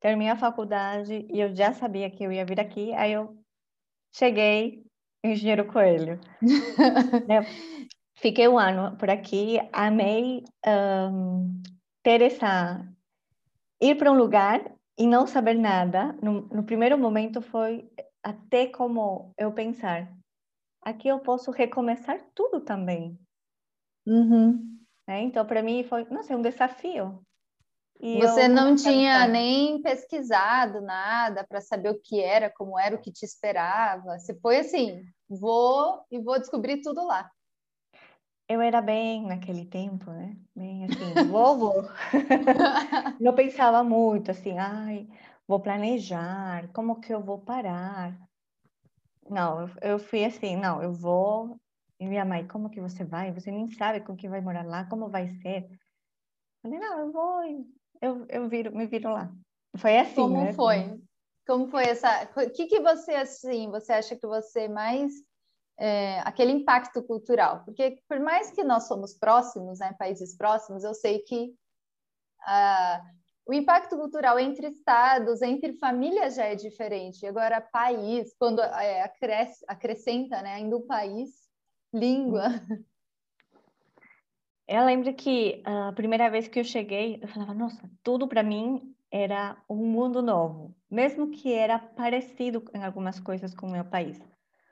Terminei 0.01 0.33
a 0.33 0.37
faculdade 0.37 1.27
e 1.31 1.41
eu 1.41 1.55
já 1.55 1.73
sabia 1.73 2.11
que 2.11 2.25
eu 2.25 2.33
ia 2.33 2.45
vir 2.45 2.61
aqui. 2.61 2.93
Aí 2.95 3.13
eu 3.13 3.37
cheguei 4.15 4.85
Engenheiro 5.23 5.67
Coelho. 5.67 6.21
Fiquei 8.17 8.49
um 8.49 8.59
ano 8.59 8.97
por 8.97 9.11
aqui, 9.11 9.59
amei 9.73 10.43
um, 10.67 11.63
ter 12.03 12.23
essa 12.23 12.87
ir 13.81 13.97
para 13.97 14.11
um 14.11 14.17
lugar 14.17 14.73
e 14.99 15.07
não 15.07 15.27
saber 15.27 15.55
nada. 15.55 16.13
No, 16.23 16.43
no, 16.43 16.65
primeiro 16.65 16.99
momento 16.99 17.41
foi 17.41 17.91
até 18.23 18.67
como 18.67 19.33
eu 19.39 19.53
pensar, 19.53 20.13
aqui 20.83 21.09
eu 21.09 21.21
posso 21.21 21.51
recomeçar 21.51 22.21
tudo 22.35 22.61
também. 22.61 23.19
Uhum. 24.07 24.79
É, 25.09 25.21
então 25.21 25.47
para 25.47 25.63
mim 25.63 25.85
foi, 25.85 26.05
não 26.11 26.23
sei, 26.23 26.35
um 26.35 26.43
desafio. 26.43 27.23
E 28.01 28.21
Você 28.21 28.47
não 28.47 28.77
tinha 28.77 29.27
nem 29.27 29.81
pesquisado 29.81 30.83
nada 30.83 31.45
para 31.45 31.61
saber 31.61 31.91
o 31.91 32.01
que 32.01 32.21
era, 32.21 32.51
como 32.51 32.79
era 32.79 32.95
o 32.95 33.01
que 33.01 33.11
te 33.11 33.25
esperava. 33.25 34.19
Você 34.19 34.39
foi 34.41 34.59
assim, 34.59 35.03
vou 35.29 36.05
e 36.11 36.19
vou 36.19 36.39
descobrir 36.39 36.83
tudo 36.83 37.07
lá. 37.07 37.31
Eu 38.49 38.61
era 38.61 38.81
bem 38.81 39.27
naquele 39.27 39.65
tempo, 39.65 40.11
né? 40.11 40.37
Bem 40.55 40.85
assim, 40.85 40.95
vou, 41.31 41.59
vou. 41.59 41.91
não 43.21 43.35
pensava 43.35 43.83
muito 43.83 44.31
assim, 44.31 44.57
ai, 44.57 45.09
vou 45.47 45.61
planejar, 45.61 46.69
como 46.73 47.01
que 47.01 47.13
eu 47.13 47.21
vou 47.21 47.39
parar? 47.39 48.17
Não, 49.29 49.69
eu 49.83 49.99
fui 49.99 50.25
assim, 50.25 50.57
não, 50.57 50.83
eu 50.83 50.93
vou. 50.93 51.59
E 51.99 52.07
minha 52.07 52.25
mãe, 52.25 52.47
como 52.47 52.71
que 52.71 52.81
você 52.81 53.05
vai? 53.05 53.33
Você 53.33 53.51
nem 53.51 53.69
sabe 53.71 54.01
com 54.01 54.15
quem 54.15 54.31
vai 54.31 54.41
morar 54.41 54.65
lá, 54.65 54.85
como 54.85 55.09
vai 55.09 55.29
ser? 55.29 55.65
Eu 55.65 55.79
falei, 56.63 56.79
não, 56.79 57.01
eu 57.01 57.13
vou, 57.13 57.43
eu, 58.01 58.27
eu 58.29 58.49
viro, 58.49 58.75
me 58.75 58.87
viro 58.87 59.11
lá. 59.11 59.33
Foi 59.77 59.99
assim, 59.99 60.15
Como 60.15 60.45
né? 60.45 60.53
foi? 60.53 61.01
Como 61.47 61.69
foi 61.69 61.85
essa... 61.85 62.29
O 62.37 62.51
que 62.51 62.67
que 62.67 62.81
você, 62.81 63.13
assim, 63.15 63.71
você 63.71 63.93
acha 63.93 64.17
que 64.17 64.27
você 64.27 64.69
mais... 64.69 65.13
É, 65.79 66.21
aquele 66.21 66.53
impacto 66.53 67.03
cultural? 67.03 67.63
Porque 67.65 67.99
por 68.09 68.19
mais 68.19 68.51
que 68.51 68.65
nós 68.65 68.85
somos 68.85 69.13
próximos, 69.13 69.79
né, 69.79 69.95
países 69.99 70.35
próximos, 70.37 70.85
eu 70.85 70.95
sei 70.95 71.19
que 71.19 71.55
ah, 72.41 73.03
o 73.47 73.53
impacto 73.53 73.97
cultural 73.97 74.39
entre 74.39 74.69
estados, 74.69 75.43
entre 75.43 75.75
famílias 75.75 76.35
já 76.35 76.45
é 76.45 76.55
diferente. 76.55 77.27
Agora, 77.27 77.61
país, 77.61 78.35
quando 78.39 78.61
é, 78.61 79.03
acresce, 79.03 79.65
acrescenta 79.69 80.43
né, 80.43 80.55
ainda 80.55 80.77
um 80.77 80.87
país, 80.87 81.49
língua. 81.93 82.49
Hum. 82.49 82.85
Eu 84.69 84.85
lembro 84.85 85.15
que 85.15 85.63
a 85.65 85.93
primeira 85.93 86.29
vez 86.29 86.49
que 86.49 86.59
eu 86.59 86.65
cheguei, 86.65 87.21
eu 87.23 87.29
falava, 87.29 87.55
nossa, 87.55 87.89
tudo 88.03 88.27
para 88.27 88.43
mim 88.43 88.97
era 89.13 89.57
um 89.71 89.87
mundo 89.87 90.21
novo, 90.21 90.75
mesmo 90.91 91.31
que 91.31 91.53
era 91.53 91.79
parecido 91.79 92.65
em 92.75 92.83
algumas 92.83 93.21
coisas 93.21 93.55
com 93.55 93.69
o 93.69 93.71
meu 93.71 93.85
país. 93.85 94.21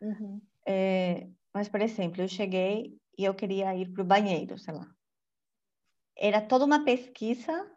Uhum. 0.02 0.40
É, 0.66 1.28
mas, 1.52 1.68
por 1.68 1.80
exemplo, 1.80 2.21
eu 2.21 2.28
cheguei 2.28 2.97
e 3.18 3.25
eu 3.25 3.35
queria 3.35 3.75
ir 3.76 3.92
para 3.92 4.02
o 4.02 4.06
banheiro, 4.06 4.59
sei 4.59 4.75
lá. 4.75 4.87
Era 6.16 6.40
toda 6.40 6.64
uma 6.64 6.85
pesquisa 6.85 7.71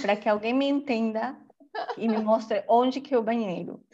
para 0.00 0.16
que 0.16 0.28
alguém 0.28 0.52
me 0.52 0.68
entenda 0.68 1.38
e 1.96 2.08
me 2.08 2.18
mostre 2.18 2.64
onde 2.68 3.00
que 3.00 3.14
é 3.14 3.18
o 3.18 3.22
banheiro. 3.22 3.84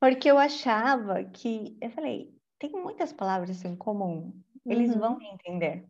Porque 0.00 0.30
eu 0.30 0.38
achava 0.38 1.24
que, 1.24 1.76
eu 1.80 1.90
falei, 1.90 2.34
tem 2.58 2.70
muitas 2.70 3.12
palavras 3.12 3.64
em 3.64 3.74
comum, 3.74 4.38
eles 4.66 4.92
uhum. 4.92 4.98
vão 4.98 5.18
me 5.18 5.26
entender. 5.26 5.86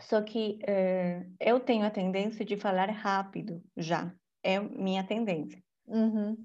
Só 0.00 0.22
que 0.22 0.58
é, 0.66 1.26
eu 1.40 1.58
tenho 1.60 1.84
a 1.84 1.90
tendência 1.90 2.44
de 2.44 2.56
falar 2.56 2.88
rápido 2.90 3.62
já, 3.76 4.12
é 4.42 4.60
minha 4.60 5.04
tendência. 5.04 5.62
Uhum. 5.86 6.36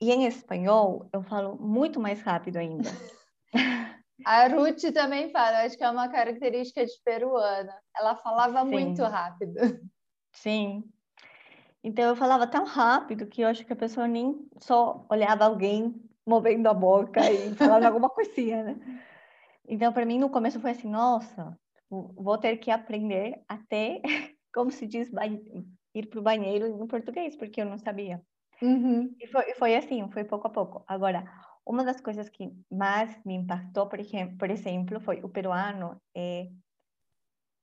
E 0.00 0.10
em 0.10 0.26
espanhol 0.26 1.08
eu 1.12 1.22
falo 1.22 1.56
muito 1.56 2.00
mais 2.00 2.22
rápido 2.22 2.56
ainda. 2.56 2.90
A 4.24 4.48
Ruth 4.48 4.82
também 4.92 5.30
fala, 5.30 5.62
acho 5.62 5.76
que 5.76 5.84
é 5.84 5.90
uma 5.90 6.08
característica 6.08 6.84
de 6.84 6.92
peruana. 7.04 7.74
Ela 7.96 8.16
falava 8.16 8.64
Sim. 8.64 8.70
muito 8.70 9.02
rápido. 9.02 9.54
Sim. 10.32 10.84
Então 11.82 12.04
eu 12.04 12.16
falava 12.16 12.46
tão 12.46 12.64
rápido 12.64 13.26
que 13.26 13.40
eu 13.40 13.48
acho 13.48 13.64
que 13.64 13.72
a 13.72 13.76
pessoa 13.76 14.06
nem 14.06 14.46
só 14.58 15.06
olhava 15.10 15.44
alguém 15.44 15.94
movendo 16.26 16.68
a 16.68 16.74
boca 16.74 17.20
e 17.30 17.54
falando 17.54 17.84
alguma 17.84 18.10
coisinha, 18.10 18.62
né? 18.62 19.00
Então 19.66 19.92
para 19.92 20.04
mim 20.04 20.18
no 20.18 20.28
começo 20.28 20.60
foi 20.60 20.72
assim, 20.72 20.90
nossa, 20.90 21.58
vou 21.88 22.36
ter 22.36 22.58
que 22.58 22.70
aprender 22.70 23.42
até, 23.48 24.02
como 24.52 24.70
se 24.70 24.86
diz, 24.86 25.10
ir 25.94 26.06
para 26.06 26.20
o 26.20 26.22
banheiro 26.22 26.66
em 26.66 26.86
português, 26.86 27.36
porque 27.36 27.60
eu 27.60 27.66
não 27.66 27.78
sabia. 27.78 28.20
Uhum. 28.60 29.14
E 29.18 29.26
foi, 29.26 29.54
foi 29.54 29.74
assim, 29.74 30.08
foi 30.10 30.24
pouco 30.24 30.46
a 30.46 30.50
pouco. 30.50 30.84
Agora, 30.86 31.24
uma 31.70 31.84
das 31.84 32.00
coisas 32.00 32.28
que 32.28 32.52
mais 32.68 33.16
me 33.24 33.34
impactou, 33.34 33.86
por 33.88 34.00
exemplo, 34.00 34.36
por 34.36 34.50
exemplo 34.50 35.00
foi 35.00 35.22
o 35.22 35.28
peruano 35.28 36.00
é, 36.16 36.50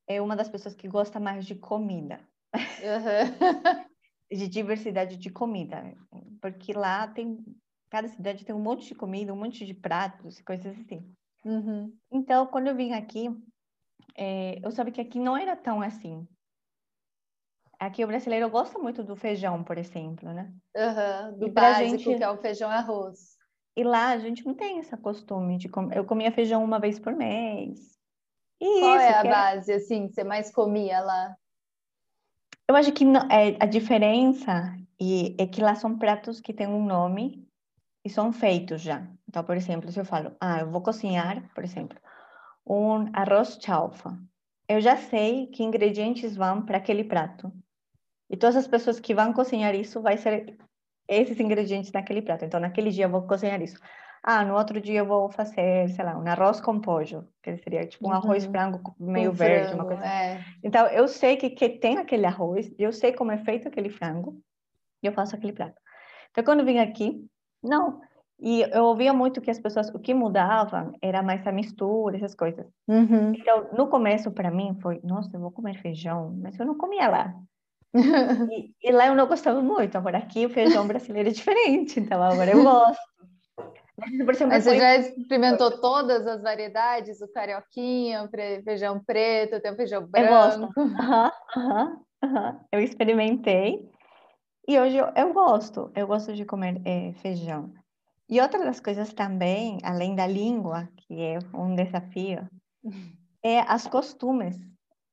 é 0.07 0.21
uma 0.21 0.33
das 0.33 0.47
pessoas 0.47 0.73
que 0.73 0.87
gosta 0.87 1.19
mais 1.19 1.45
de 1.45 1.55
comida. 1.55 2.25
Uhum. 2.53 2.63
de 4.31 4.47
diversidade 4.47 5.17
de 5.17 5.29
comida. 5.29 5.93
Porque 6.41 6.71
lá 6.71 7.07
tem, 7.09 7.43
cada 7.89 8.07
cidade 8.07 8.45
tem 8.45 8.55
um 8.55 8.61
monte 8.61 8.87
de 8.87 8.95
comida, 8.95 9.33
um 9.33 9.37
monte 9.37 9.65
de 9.65 9.73
pratos, 9.73 10.39
coisas 10.41 10.77
assim. 10.79 11.13
Uhum. 11.43 11.93
Então, 12.09 12.47
quando 12.47 12.67
eu 12.67 12.75
vim 12.75 12.93
aqui, 12.93 13.29
é, 14.15 14.57
eu 14.65 14.71
soube 14.71 14.91
que 14.91 15.01
aqui 15.01 15.19
não 15.19 15.35
era 15.35 15.55
tão 15.55 15.81
assim. 15.81 16.25
Aqui 17.77 18.03
o 18.03 18.07
brasileiro 18.07 18.49
gosta 18.49 18.79
muito 18.79 19.03
do 19.03 19.17
feijão, 19.17 19.63
por 19.63 19.77
exemplo, 19.77 20.31
né? 20.33 20.53
Uhum, 20.75 21.39
do 21.39 21.47
e 21.47 21.51
básico, 21.51 21.89
gente... 21.89 22.17
que 22.17 22.23
é 22.23 22.29
o 22.29 22.37
feijão 22.37 22.69
arroz. 22.69 23.36
E 23.77 23.83
lá 23.83 24.09
a 24.09 24.17
gente 24.17 24.43
não 24.43 24.55
tem 24.55 24.79
esse 24.79 24.97
costume 24.97 25.55
de 25.55 25.69
comer. 25.69 25.95
Eu 25.95 26.03
comia 26.03 26.31
feijão 26.31 26.63
uma 26.63 26.79
vez 26.79 26.97
por 26.97 27.13
mês. 27.15 27.95
E 28.59 28.79
Qual 28.79 28.95
isso, 28.95 29.05
é 29.05 29.13
a 29.13 29.23
base, 29.23 29.71
assim, 29.71 30.07
que 30.07 30.15
você 30.15 30.23
mais 30.23 30.51
comia 30.51 30.99
lá? 30.99 31.37
Eu 32.67 32.75
acho 32.75 32.91
que 32.91 33.05
não, 33.05 33.21
é, 33.29 33.55
a 33.59 33.67
diferença 33.67 34.75
e, 34.99 35.35
é 35.37 35.45
que 35.45 35.61
lá 35.61 35.75
são 35.75 35.95
pratos 35.95 36.41
que 36.41 36.51
têm 36.51 36.65
um 36.65 36.83
nome 36.83 37.47
e 38.03 38.09
são 38.09 38.33
feitos 38.33 38.81
já. 38.81 39.07
Então, 39.29 39.43
por 39.43 39.55
exemplo, 39.55 39.91
se 39.91 39.99
eu 39.99 40.05
falo, 40.05 40.35
ah, 40.41 40.61
eu 40.61 40.71
vou 40.71 40.81
cozinhar, 40.81 41.47
por 41.53 41.63
exemplo, 41.63 41.99
um 42.65 43.11
arroz 43.13 43.59
chalfa. 43.61 44.17
Eu 44.67 44.81
já 44.81 44.97
sei 44.97 45.45
que 45.47 45.63
ingredientes 45.63 46.35
vão 46.35 46.65
para 46.65 46.79
aquele 46.79 47.03
prato. 47.03 47.53
E 48.27 48.35
todas 48.35 48.55
as 48.55 48.67
pessoas 48.67 48.99
que 48.99 49.13
vão 49.13 49.31
cozinhar 49.33 49.75
isso 49.75 50.01
vai 50.01 50.17
ser 50.17 50.57
esses 51.07 51.39
ingredientes 51.39 51.91
naquele 51.91 52.21
prato. 52.21 52.45
Então, 52.45 52.59
naquele 52.59 52.89
dia 52.89 53.05
eu 53.05 53.09
vou 53.09 53.21
cozinhar 53.23 53.61
isso. 53.61 53.79
Ah, 54.23 54.43
no 54.43 54.55
outro 54.55 54.81
dia 54.81 54.99
eu 54.99 55.05
vou 55.05 55.29
fazer, 55.29 55.89
sei 55.89 56.03
lá, 56.03 56.17
um 56.17 56.27
arroz 56.27 56.59
com 56.59 56.81
pojo, 56.81 57.25
que 57.41 57.55
seria 57.57 57.85
tipo 57.85 58.07
um 58.07 58.09
uhum. 58.09 58.15
arroz 58.15 58.45
frango 58.45 58.95
meio 58.99 59.29
com 59.29 59.37
verde, 59.37 59.67
frango, 59.67 59.83
uma 59.83 59.85
coisa. 59.85 60.05
É. 60.05 60.33
Assim. 60.33 60.43
Então, 60.63 60.87
eu 60.87 61.07
sei 61.07 61.37
que, 61.37 61.49
que 61.49 61.69
tem 61.69 61.97
aquele 61.97 62.25
arroz, 62.25 62.69
eu 62.77 62.91
sei 62.91 63.13
como 63.13 63.31
é 63.31 63.37
feito 63.37 63.67
aquele 63.67 63.89
frango, 63.89 64.37
e 65.01 65.07
eu 65.07 65.13
faço 65.13 65.35
aquele 65.35 65.53
prato. 65.53 65.79
Então, 66.31 66.43
quando 66.43 66.59
eu 66.59 66.65
vim 66.65 66.79
aqui, 66.79 67.25
não, 67.63 68.01
e 68.39 68.61
eu 68.61 68.83
ouvia 68.85 69.13
muito 69.13 69.41
que 69.41 69.49
as 69.49 69.59
pessoas, 69.59 69.89
o 69.89 69.99
que 69.99 70.13
mudava 70.13 70.91
era 71.01 71.23
mais 71.23 71.45
a 71.47 71.51
mistura, 71.51 72.17
essas 72.17 72.35
coisas. 72.35 72.65
Uhum. 72.87 73.33
Então, 73.33 73.69
no 73.73 73.87
começo, 73.87 74.31
para 74.31 74.51
mim, 74.51 74.77
foi, 74.81 74.99
nossa, 75.03 75.35
eu 75.35 75.39
vou 75.39 75.51
comer 75.51 75.81
feijão, 75.81 76.37
mas 76.39 76.59
eu 76.59 76.65
não 76.65 76.77
comia 76.77 77.07
lá. 77.07 77.33
E, 78.51 78.73
e, 78.83 78.91
lá 78.91 79.07
eu 79.07 79.15
não 79.15 79.27
gostava 79.27 79.61
muito. 79.61 79.97
Agora, 79.97 80.17
aqui 80.17 80.45
o 80.45 80.49
feijão 80.49 80.87
brasileiro 80.87 81.29
é 81.29 81.31
diferente, 81.31 81.99
então 81.99 82.21
agora 82.21 82.51
eu 82.51 82.63
gosto. 82.63 83.07
Mas, 83.99 84.39
mas 84.41 84.63
você 84.63 84.69
foi... 84.69 84.79
já 84.79 84.95
experimentou 84.95 85.81
todas 85.81 86.27
as 86.27 86.41
variedades? 86.41 87.19
O 87.19 87.27
carioquinha, 87.31 88.23
o 88.23 88.29
feijão 88.63 89.03
preto, 89.03 89.59
tem 89.59 89.71
o 89.71 89.75
feijão 89.75 90.05
branco? 90.05 90.27
Eu 90.27 90.29
gosto. 90.29 90.79
Uhum, 90.79 91.91
uhum. 92.23 92.59
Eu 92.71 92.79
experimentei. 92.79 93.89
E 94.67 94.79
hoje 94.79 94.97
eu, 94.97 95.07
eu 95.15 95.33
gosto. 95.33 95.91
Eu 95.95 96.05
gosto 96.05 96.33
de 96.33 96.45
comer 96.45 96.79
é, 96.85 97.13
feijão. 97.13 97.73
E 98.29 98.39
outra 98.39 98.63
das 98.63 98.79
coisas 98.79 99.13
também, 99.13 99.79
além 99.83 100.13
da 100.13 100.27
língua, 100.27 100.87
que 100.97 101.19
é 101.19 101.39
um 101.53 101.73
desafio, 101.73 102.47
é 103.43 103.61
as 103.61 103.87
costumes. 103.87 104.59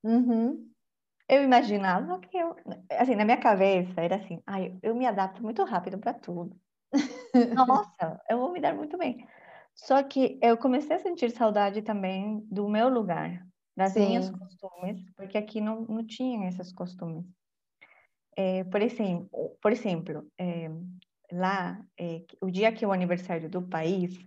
Uhum. 0.02 0.74
Eu 1.28 1.43
imaginava 1.43 2.19
que 2.21 2.37
eu, 2.37 2.54
assim, 2.90 3.14
na 3.14 3.25
minha 3.25 3.40
cabeça 3.40 4.00
era 4.00 4.16
assim, 4.16 4.43
ai, 4.47 4.78
eu 4.83 4.95
me 4.95 5.07
adapto 5.07 5.43
muito 5.43 5.64
rápido 5.64 5.99
para 5.99 6.12
tudo. 6.12 6.59
Nossa, 7.54 8.21
eu 8.28 8.38
vou 8.38 8.52
me 8.52 8.61
dar 8.61 8.75
muito 8.75 8.99
bem. 8.99 9.26
Só 9.75 10.02
que 10.02 10.38
eu 10.43 10.57
comecei 10.57 10.97
a 10.97 10.99
sentir 11.00 11.31
saudade 11.31 11.83
também 11.83 12.40
do 12.50 12.69
meu 12.69 12.88
lugar, 12.88 13.47
das 13.76 13.95
Sim. 13.95 14.07
minhas 14.07 14.31
costumes, 14.31 15.02
porque 15.16 15.38
aqui 15.38 15.61
não, 15.61 15.83
não 15.83 16.07
tinha 16.07 16.49
esses 16.49 16.73
costumes. 16.73 17.26
É, 18.37 18.64
por 18.64 18.83
exemplo, 18.83 19.57
por 19.62 19.73
exemplo 19.73 20.31
é, 20.38 20.69
lá, 21.33 21.85
é, 21.99 22.23
o 22.40 22.50
dia 22.50 22.73
que 22.73 22.85
é 22.85 22.88
o 22.88 22.93
aniversário 22.93 23.49
do 23.49 23.62
país, 23.62 24.19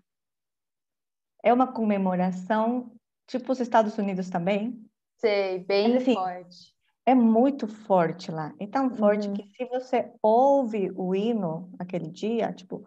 é 1.44 1.54
uma 1.54 1.72
comemoração, 1.72 2.92
tipo 3.28 3.52
os 3.52 3.60
Estados 3.60 3.98
Unidos 3.98 4.30
também. 4.30 4.86
Sei, 5.18 5.60
bem 5.60 5.98
assim, 5.98 6.14
forte. 6.14 6.77
É 7.08 7.16
muito 7.16 7.70
forte 7.70 8.30
lá. 8.30 8.54
É 8.60 8.68
tão 8.68 8.90
forte 8.90 9.30
uhum. 9.30 9.34
que 9.34 9.48
se 9.56 9.64
você 9.64 10.12
ouve 10.22 10.92
o 10.94 11.16
hino 11.16 11.72
aquele 11.80 12.10
dia, 12.10 12.52
tipo, 12.52 12.86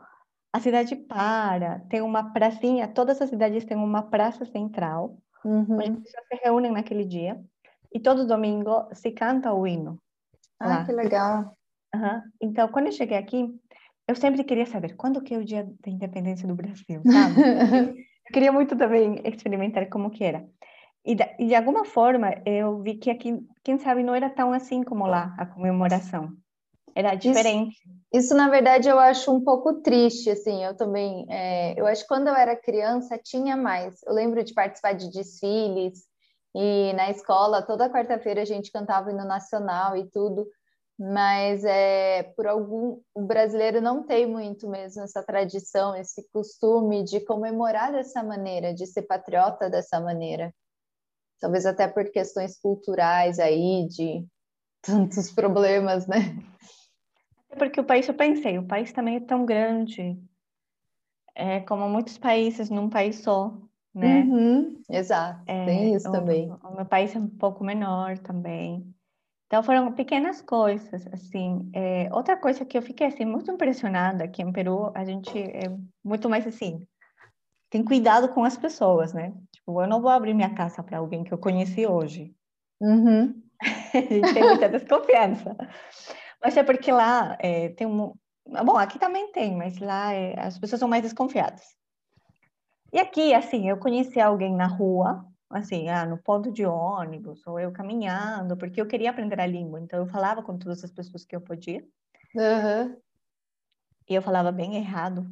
a 0.52 0.60
cidade 0.60 0.94
para, 0.94 1.80
tem 1.88 2.02
uma 2.02 2.30
pracinha, 2.30 2.86
todas 2.86 3.22
as 3.22 3.30
cidades 3.30 3.64
têm 3.64 3.78
uma 3.78 4.02
praça 4.02 4.44
central, 4.44 5.16
uhum. 5.42 5.64
onde 5.70 5.90
as 5.90 5.98
pessoas 6.00 6.26
se 6.28 6.40
reúnem 6.44 6.70
naquele 6.70 7.06
dia, 7.06 7.40
e 7.90 7.98
todo 7.98 8.26
domingo 8.26 8.86
se 8.92 9.10
canta 9.10 9.54
o 9.54 9.66
hino. 9.66 9.98
Ah, 10.60 10.68
lá. 10.68 10.84
que 10.84 10.92
legal. 10.92 11.56
Uhum. 11.94 12.22
Então, 12.42 12.68
quando 12.68 12.86
eu 12.86 12.92
cheguei 12.92 13.16
aqui, 13.16 13.48
eu 14.06 14.14
sempre 14.14 14.44
queria 14.44 14.66
saber 14.66 14.96
quando 14.96 15.22
que 15.22 15.34
é 15.34 15.38
o 15.38 15.44
dia 15.46 15.64
da 15.82 15.90
independência 15.90 16.46
do 16.46 16.54
Brasil, 16.54 17.00
sabe? 17.06 17.34
eu 18.28 18.32
queria 18.34 18.52
muito 18.52 18.76
também 18.76 19.22
experimentar 19.24 19.88
como 19.88 20.10
que 20.10 20.24
era. 20.24 20.46
E 21.04 21.14
de, 21.14 21.24
e 21.38 21.46
de, 21.46 21.54
alguma 21.54 21.84
forma 21.84 22.34
eu 22.44 22.82
vi 22.82 22.94
que 22.94 23.10
aqui, 23.10 23.38
quem 23.64 23.78
sabe, 23.78 24.02
não 24.02 24.14
era 24.14 24.28
tão 24.28 24.52
assim 24.52 24.82
como 24.82 25.06
lá 25.06 25.34
a 25.38 25.46
comemoração. 25.46 26.32
Era 26.94 27.14
diferente. 27.14 27.76
Isso, 28.12 28.26
isso 28.26 28.34
na 28.34 28.48
verdade, 28.48 28.88
eu 28.88 28.98
acho 28.98 29.32
um 29.34 29.42
pouco 29.42 29.80
triste, 29.80 30.30
assim. 30.30 30.62
Eu 30.64 30.76
também, 30.76 31.26
é, 31.30 31.80
eu 31.80 31.86
acho 31.86 32.02
que 32.02 32.08
quando 32.08 32.28
eu 32.28 32.34
era 32.34 32.56
criança 32.56 33.18
tinha 33.18 33.56
mais. 33.56 34.02
Eu 34.06 34.12
lembro 34.12 34.42
de 34.44 34.52
participar 34.52 34.92
de 34.92 35.10
desfiles 35.10 36.04
e 36.54 36.92
na 36.94 37.10
escola 37.10 37.62
toda 37.62 37.90
quarta-feira 37.90 38.42
a 38.42 38.44
gente 38.44 38.72
cantava 38.72 39.10
hino 39.10 39.24
nacional 39.24 39.96
e 39.96 40.04
tudo 40.10 40.46
mas 41.00 41.64
é 41.64 42.24
por 42.36 42.46
algum 42.46 43.00
o 43.14 43.22
brasileiro 43.22 43.80
não 43.80 44.02
tem 44.02 44.26
muito 44.26 44.68
mesmo 44.68 45.02
essa 45.02 45.22
tradição, 45.22 45.96
esse 45.96 46.28
costume 46.30 47.02
de 47.02 47.20
comemorar 47.20 47.90
dessa 47.90 48.22
maneira, 48.22 48.74
de 48.74 48.86
ser 48.86 49.02
patriota 49.02 49.70
dessa 49.70 49.98
maneira. 49.98 50.54
Talvez 51.40 51.64
até 51.64 51.88
por 51.88 52.04
questões 52.10 52.58
culturais 52.58 53.38
aí, 53.38 53.88
de 53.88 54.26
tantos 54.82 55.30
problemas, 55.32 56.06
né? 56.06 56.36
Porque 57.58 57.80
o 57.80 57.84
país, 57.84 58.06
eu 58.06 58.14
pensei, 58.14 58.58
o 58.58 58.66
país 58.66 58.92
também 58.92 59.16
é 59.16 59.20
tão 59.20 59.44
grande, 59.44 60.16
é 61.34 61.60
como 61.60 61.88
muitos 61.88 62.16
países 62.18 62.70
num 62.70 62.88
país 62.88 63.16
só, 63.20 63.56
né? 63.94 64.22
Uhum, 64.22 64.80
exato, 64.88 65.42
é, 65.46 65.64
tem 65.64 65.94
isso 65.94 66.08
o, 66.08 66.12
também. 66.12 66.52
O 66.62 66.76
meu 66.76 66.86
país 66.86 67.14
é 67.16 67.18
um 67.18 67.28
pouco 67.28 67.64
menor 67.64 68.18
também. 68.18 68.86
Então 69.46 69.64
foram 69.64 69.92
pequenas 69.92 70.40
coisas, 70.40 71.04
assim. 71.08 71.68
É, 71.74 72.08
outra 72.14 72.36
coisa 72.36 72.64
que 72.64 72.78
eu 72.78 72.82
fiquei 72.82 73.08
assim 73.08 73.24
muito 73.24 73.50
impressionada 73.50 74.22
aqui 74.22 74.42
em 74.42 74.52
Peru, 74.52 74.92
a 74.94 75.04
gente 75.04 75.36
é 75.36 75.76
muito 76.04 76.28
mais 76.28 76.46
assim, 76.46 76.86
tem 77.68 77.84
cuidado 77.84 78.28
com 78.28 78.44
as 78.44 78.56
pessoas, 78.56 79.12
né? 79.12 79.32
Tipo, 79.70 79.82
eu 79.82 79.86
não 79.86 80.02
vou 80.02 80.10
abrir 80.10 80.34
minha 80.34 80.52
casa 80.52 80.82
para 80.82 80.98
alguém 80.98 81.22
que 81.22 81.32
eu 81.32 81.38
conheci 81.38 81.86
hoje. 81.86 82.34
Uhum. 82.80 83.40
tem 83.92 84.42
muita 84.42 84.68
desconfiança. 84.68 85.56
Mas 86.42 86.56
é 86.56 86.62
porque 86.62 86.90
lá 86.90 87.36
é, 87.38 87.68
tem 87.70 87.86
um, 87.86 88.12
bom, 88.64 88.76
aqui 88.76 88.98
também 88.98 89.30
tem, 89.30 89.56
mas 89.56 89.78
lá 89.78 90.12
é, 90.12 90.34
as 90.40 90.58
pessoas 90.58 90.80
são 90.80 90.88
mais 90.88 91.02
desconfiadas. 91.02 91.62
E 92.92 92.98
aqui, 92.98 93.32
assim, 93.32 93.68
eu 93.68 93.78
conheci 93.78 94.18
alguém 94.18 94.54
na 94.54 94.66
rua 94.66 95.24
assim, 95.48 95.88
ah, 95.88 96.06
no 96.06 96.16
ponto 96.16 96.52
de 96.52 96.64
ônibus, 96.64 97.44
ou 97.46 97.58
eu 97.58 97.72
caminhando, 97.72 98.56
porque 98.56 98.80
eu 98.80 98.86
queria 98.86 99.10
aprender 99.10 99.40
a 99.40 99.46
língua, 99.46 99.80
então 99.80 99.98
eu 99.98 100.06
falava 100.06 100.44
com 100.44 100.56
todas 100.56 100.84
as 100.84 100.92
pessoas 100.92 101.24
que 101.24 101.34
eu 101.34 101.40
podia. 101.40 101.84
Uhum. 102.34 102.96
E 104.08 104.14
eu 104.14 104.22
falava 104.22 104.52
bem 104.52 104.76
errado. 104.76 105.26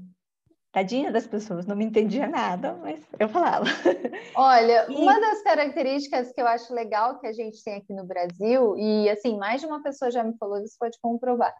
Tadinha 0.78 1.10
das 1.10 1.26
pessoas, 1.26 1.66
não 1.66 1.74
me 1.74 1.84
entendia 1.84 2.28
nada, 2.28 2.72
mas 2.74 3.00
eu 3.18 3.28
falava. 3.28 3.64
Olha, 4.36 4.86
e... 4.88 4.94
uma 4.94 5.18
das 5.18 5.42
características 5.42 6.32
que 6.32 6.40
eu 6.40 6.46
acho 6.46 6.72
legal 6.72 7.18
que 7.18 7.26
a 7.26 7.32
gente 7.32 7.64
tem 7.64 7.74
aqui 7.74 7.92
no 7.92 8.06
Brasil, 8.06 8.76
e 8.78 9.10
assim, 9.10 9.36
mais 9.36 9.60
de 9.60 9.66
uma 9.66 9.82
pessoa 9.82 10.08
já 10.08 10.22
me 10.22 10.36
falou, 10.38 10.60
você 10.60 10.76
pode 10.78 10.96
comprovar. 11.02 11.52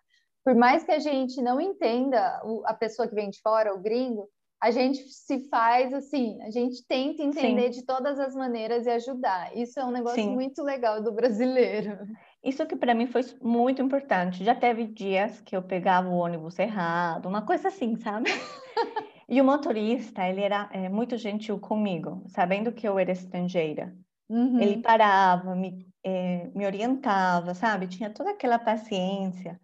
Por 0.44 0.54
mais 0.54 0.84
que 0.84 0.92
a 0.92 1.00
gente 1.00 1.42
não 1.42 1.60
entenda 1.60 2.40
a 2.64 2.74
pessoa 2.74 3.08
que 3.08 3.14
vem 3.14 3.28
de 3.28 3.40
fora, 3.40 3.74
o 3.74 3.80
gringo, 3.80 4.28
a 4.62 4.70
gente 4.70 5.02
se 5.08 5.48
faz 5.48 5.92
assim, 5.92 6.40
a 6.42 6.50
gente 6.50 6.86
tenta 6.86 7.20
entender 7.20 7.72
Sim. 7.72 7.80
de 7.80 7.86
todas 7.86 8.20
as 8.20 8.36
maneiras 8.36 8.86
e 8.86 8.90
ajudar. 8.90 9.56
Isso 9.56 9.80
é 9.80 9.84
um 9.84 9.90
negócio 9.90 10.22
Sim. 10.22 10.30
muito 10.30 10.62
legal 10.62 11.02
do 11.02 11.10
brasileiro. 11.10 11.98
Isso 12.42 12.64
que 12.66 12.76
para 12.76 12.94
mim 12.94 13.08
foi 13.08 13.22
muito 13.42 13.82
importante. 13.82 14.44
Já 14.44 14.54
teve 14.54 14.84
dias 14.84 15.40
que 15.40 15.56
eu 15.56 15.62
pegava 15.62 16.08
o 16.08 16.16
ônibus 16.16 16.56
errado, 16.58 17.26
uma 17.26 17.42
coisa 17.42 17.66
assim, 17.66 17.96
sabe? 17.96 18.30
e 19.28 19.40
o 19.40 19.44
motorista, 19.44 20.26
ele 20.26 20.40
era 20.40 20.70
é, 20.72 20.88
muito 20.88 21.16
gentil 21.18 21.58
comigo, 21.60 22.24
sabendo 22.28 22.72
que 22.72 22.88
eu 22.88 22.98
era 22.98 23.12
estrangeira. 23.12 23.94
Uhum. 24.28 24.58
Ele 24.58 24.80
parava, 24.80 25.54
me, 25.54 25.86
é, 26.02 26.50
me 26.54 26.64
orientava, 26.64 27.54
sabe? 27.54 27.86
Tinha 27.88 28.08
toda 28.08 28.30
aquela 28.30 28.58
paciência. 28.58 29.60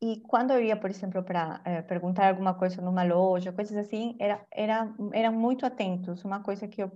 E 0.00 0.20
quando 0.20 0.52
eu 0.52 0.62
ia, 0.62 0.76
por 0.76 0.88
exemplo, 0.88 1.22
para 1.22 1.60
é, 1.64 1.82
perguntar 1.82 2.28
alguma 2.28 2.54
coisa 2.54 2.80
numa 2.80 3.02
loja, 3.02 3.52
coisas 3.52 3.76
assim, 3.76 4.14
era, 4.20 4.46
era, 4.52 4.94
eram 5.12 5.32
muito 5.32 5.66
atentos. 5.66 6.24
Uma 6.24 6.40
coisa 6.42 6.68
que 6.68 6.82
eu, 6.82 6.92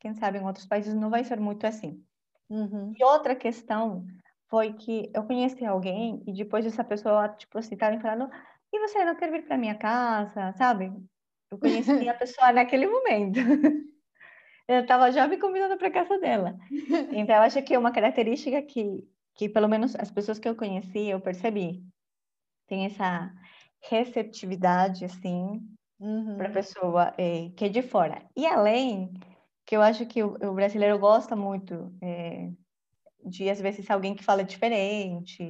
quem 0.00 0.14
sabe, 0.14 0.38
em 0.38 0.44
outros 0.44 0.66
países 0.66 0.94
não 0.94 1.08
vai 1.08 1.22
ser 1.22 1.38
muito 1.38 1.66
assim. 1.66 2.02
Uhum. 2.50 2.94
E 2.98 3.04
outra 3.04 3.36
questão 3.36 4.06
foi 4.48 4.72
que 4.72 5.10
eu 5.14 5.22
conheci 5.24 5.64
alguém 5.64 6.22
e 6.26 6.32
depois 6.32 6.66
essa 6.66 6.82
pessoa, 6.82 7.28
tipo, 7.28 7.58
assim, 7.58 7.74
estava 7.74 8.00
falando, 8.00 8.28
e 8.72 8.80
você 8.80 9.04
não 9.04 9.14
quer 9.14 9.30
vir 9.30 9.44
para 9.46 9.58
minha 9.58 9.76
casa, 9.76 10.52
sabe? 10.54 10.90
Eu 11.50 11.58
conheci 11.58 12.08
a 12.08 12.14
pessoa 12.14 12.52
naquele 12.52 12.86
momento. 12.86 13.38
eu 14.68 14.80
estava 14.80 15.10
já 15.10 15.26
me 15.26 15.38
convidando 15.38 15.76
para 15.76 15.90
casa 15.90 16.18
dela. 16.18 16.58
Então, 17.12 17.36
eu 17.36 17.42
acho 17.42 17.62
que 17.62 17.74
é 17.74 17.78
uma 17.78 17.92
característica 17.92 18.60
que, 18.62 19.06
que, 19.34 19.48
pelo 19.48 19.68
menos, 19.68 19.96
as 19.96 20.10
pessoas 20.10 20.38
que 20.38 20.48
eu 20.48 20.56
conheci, 20.56 21.08
eu 21.08 21.20
percebi 21.20 21.82
tem 22.68 22.84
essa 22.84 23.32
receptividade, 23.80 25.04
assim, 25.04 25.66
uhum. 25.98 26.36
para 26.36 26.48
a 26.48 26.52
pessoa 26.52 27.14
é, 27.16 27.48
que 27.56 27.64
é 27.64 27.68
de 27.68 27.82
fora. 27.82 28.22
E 28.36 28.46
além, 28.46 29.10
que 29.66 29.74
eu 29.74 29.82
acho 29.82 30.06
que 30.06 30.22
o, 30.22 30.34
o 30.34 30.54
brasileiro 30.54 30.98
gosta 30.98 31.34
muito 31.34 31.90
é, 32.02 32.50
de, 33.24 33.48
às 33.48 33.60
vezes, 33.60 33.90
alguém 33.90 34.14
que 34.14 34.22
fala 34.22 34.44
diferente, 34.44 35.42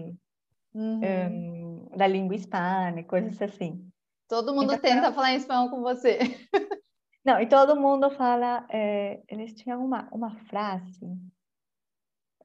uhum. 0.72 1.90
um, 1.90 1.96
da 1.96 2.06
língua 2.06 2.36
hispânica, 2.36 3.08
coisas 3.08 3.40
assim. 3.42 3.90
Todo 4.28 4.54
mundo 4.54 4.74
então, 4.74 4.78
tenta 4.78 5.12
falar 5.12 5.32
em 5.32 5.36
espanhol 5.36 5.70
com 5.70 5.80
você. 5.80 6.18
Não, 7.24 7.40
e 7.40 7.46
todo 7.46 7.80
mundo 7.80 8.10
fala. 8.10 8.66
É, 8.70 9.22
eles 9.28 9.54
tinham 9.54 9.84
uma, 9.84 10.08
uma 10.12 10.34
frase 10.46 11.06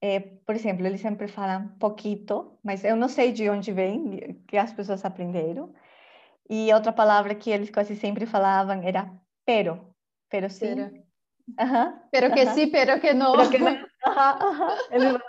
é, 0.06 0.20
por 0.20 0.54
exemplo, 0.54 0.86
eles 0.86 1.00
sempre 1.00 1.30
falam 1.30 1.70
pouquito, 1.80 2.60
mas 2.62 2.84
eu 2.84 2.94
não 2.94 3.08
sei 3.08 3.32
de 3.32 3.50
onde 3.50 3.72
vem, 3.72 4.38
que 4.46 4.58
as 4.58 4.74
pessoas 4.74 5.06
aprenderam. 5.06 5.74
E 6.50 6.74
outra 6.74 6.92
palavra 6.92 7.34
que 7.34 7.50
eles 7.50 7.70
quase 7.70 7.96
sempre 7.96 8.26
falavam 8.26 8.84
era 8.84 9.10
pero, 9.46 9.96
pero 10.30 10.50
sim. 10.50 10.76
Pero, 10.76 12.02
pero 12.12 12.34
que 12.34 12.46
sim, 12.48 12.70
pero 12.70 13.00
que 13.00 13.14
não. 13.14 13.32
Pero 13.32 13.50
que 13.50 13.58
não. 13.60 13.72
Eles... 14.92 15.22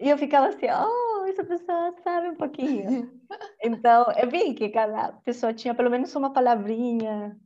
E 0.00 0.10
eu 0.10 0.18
ficava 0.18 0.48
assim, 0.48 0.66
oh, 0.66 1.03
essa 1.34 1.44
pessoa 1.44 1.94
sabe 2.02 2.28
um 2.28 2.36
pouquinho. 2.36 3.10
Então, 3.60 4.06
eu 4.12 4.30
vi 4.30 4.54
que 4.54 4.68
cada 4.68 5.12
pessoa 5.24 5.52
tinha 5.52 5.74
pelo 5.74 5.90
menos 5.90 6.14
uma 6.14 6.32
palavrinha 6.32 7.36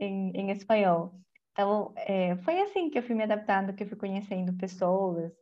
em, 0.00 0.30
em 0.30 0.50
espanhol. 0.50 1.12
Então, 1.50 1.92
é, 1.96 2.36
foi 2.36 2.60
assim 2.60 2.88
que 2.88 2.98
eu 2.98 3.02
fui 3.02 3.14
me 3.14 3.24
adaptando, 3.24 3.74
que 3.74 3.82
eu 3.82 3.88
fui 3.88 3.96
conhecendo 3.96 4.56
pessoas. 4.56 5.32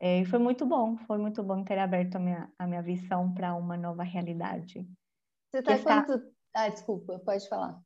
É, 0.00 0.20
e 0.20 0.24
foi 0.24 0.38
muito 0.38 0.64
bom, 0.64 0.96
foi 0.98 1.18
muito 1.18 1.42
bom 1.42 1.62
ter 1.64 1.78
aberto 1.78 2.16
a 2.16 2.20
minha, 2.20 2.52
a 2.58 2.66
minha 2.66 2.80
visão 2.80 3.34
para 3.34 3.54
uma 3.54 3.76
nova 3.76 4.04
realidade. 4.04 4.88
Você 5.50 5.58
está 5.58 5.74
está... 5.74 6.04
quanto... 6.04 6.32
Ah, 6.54 6.68
desculpa, 6.68 7.18
pode 7.18 7.48
falar. 7.48 7.80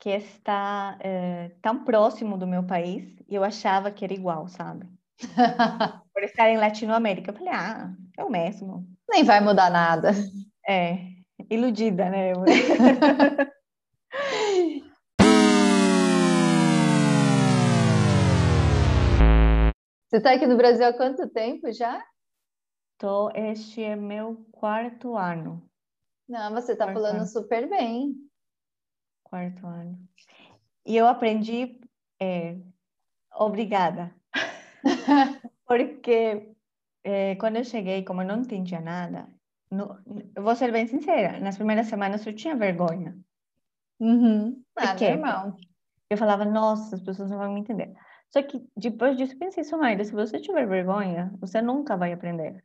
Que 0.00 0.10
está 0.10 0.98
é, 1.00 1.50
tão 1.62 1.84
próximo 1.84 2.36
do 2.38 2.46
meu 2.46 2.66
país 2.66 3.22
e 3.28 3.34
eu 3.34 3.44
achava 3.44 3.90
que 3.90 4.04
era 4.04 4.14
igual, 4.14 4.48
sabe? 4.48 4.88
Por 6.12 6.24
estar 6.24 6.48
em 6.48 6.56
Latinoamérica. 6.56 7.30
Eu 7.30 7.36
falei, 7.36 7.52
ah, 7.52 7.94
é 8.16 8.24
o 8.24 8.30
mesmo. 8.30 8.86
Nem 9.08 9.24
vai 9.24 9.40
mudar 9.40 9.70
nada. 9.70 10.12
É, 10.66 10.98
iludida, 11.50 12.08
né? 12.08 12.32
Você 20.08 20.18
está 20.18 20.32
aqui 20.32 20.46
no 20.46 20.56
Brasil 20.56 20.86
há 20.86 20.92
quanto 20.92 21.28
tempo 21.28 21.72
já? 21.72 22.00
Tô, 22.98 23.30
este 23.34 23.82
é 23.82 23.96
meu 23.96 24.46
quarto 24.52 25.16
ano. 25.16 25.68
Não, 26.28 26.52
você 26.52 26.72
está 26.72 26.92
falando 26.92 27.16
ano. 27.16 27.26
super 27.26 27.68
bem. 27.68 28.14
Quarto 29.24 29.66
ano. 29.66 29.98
e 30.86 30.96
eu 30.96 31.08
aprendi 31.08 31.80
é, 32.20 32.56
obrigada. 33.32 34.14
Porque 35.66 36.53
é, 37.04 37.36
quando 37.36 37.56
eu 37.56 37.64
cheguei, 37.64 38.02
como 38.02 38.22
eu 38.22 38.26
não 38.26 38.40
entendia 38.40 38.80
nada, 38.80 39.28
no, 39.70 39.98
eu 40.34 40.42
vou 40.42 40.56
ser 40.56 40.72
bem 40.72 40.86
sincera, 40.86 41.38
nas 41.38 41.56
primeiras 41.56 41.86
semanas 41.86 42.26
eu 42.26 42.34
tinha 42.34 42.56
vergonha. 42.56 43.16
Uhum. 44.00 44.62
Ah, 44.76 44.94
normal. 44.94 45.56
Eu 46.08 46.16
falava, 46.16 46.44
nossa, 46.44 46.96
as 46.96 47.02
pessoas 47.02 47.30
não 47.30 47.38
vão 47.38 47.52
me 47.52 47.60
entender. 47.60 47.94
Só 48.30 48.42
que 48.42 48.66
depois 48.76 49.16
disso, 49.16 49.38
pensei, 49.38 49.62
Sumaida, 49.62 50.04
se 50.04 50.12
você 50.12 50.40
tiver 50.40 50.66
vergonha, 50.66 51.32
você 51.40 51.62
nunca 51.62 51.96
vai 51.96 52.12
aprender. 52.12 52.64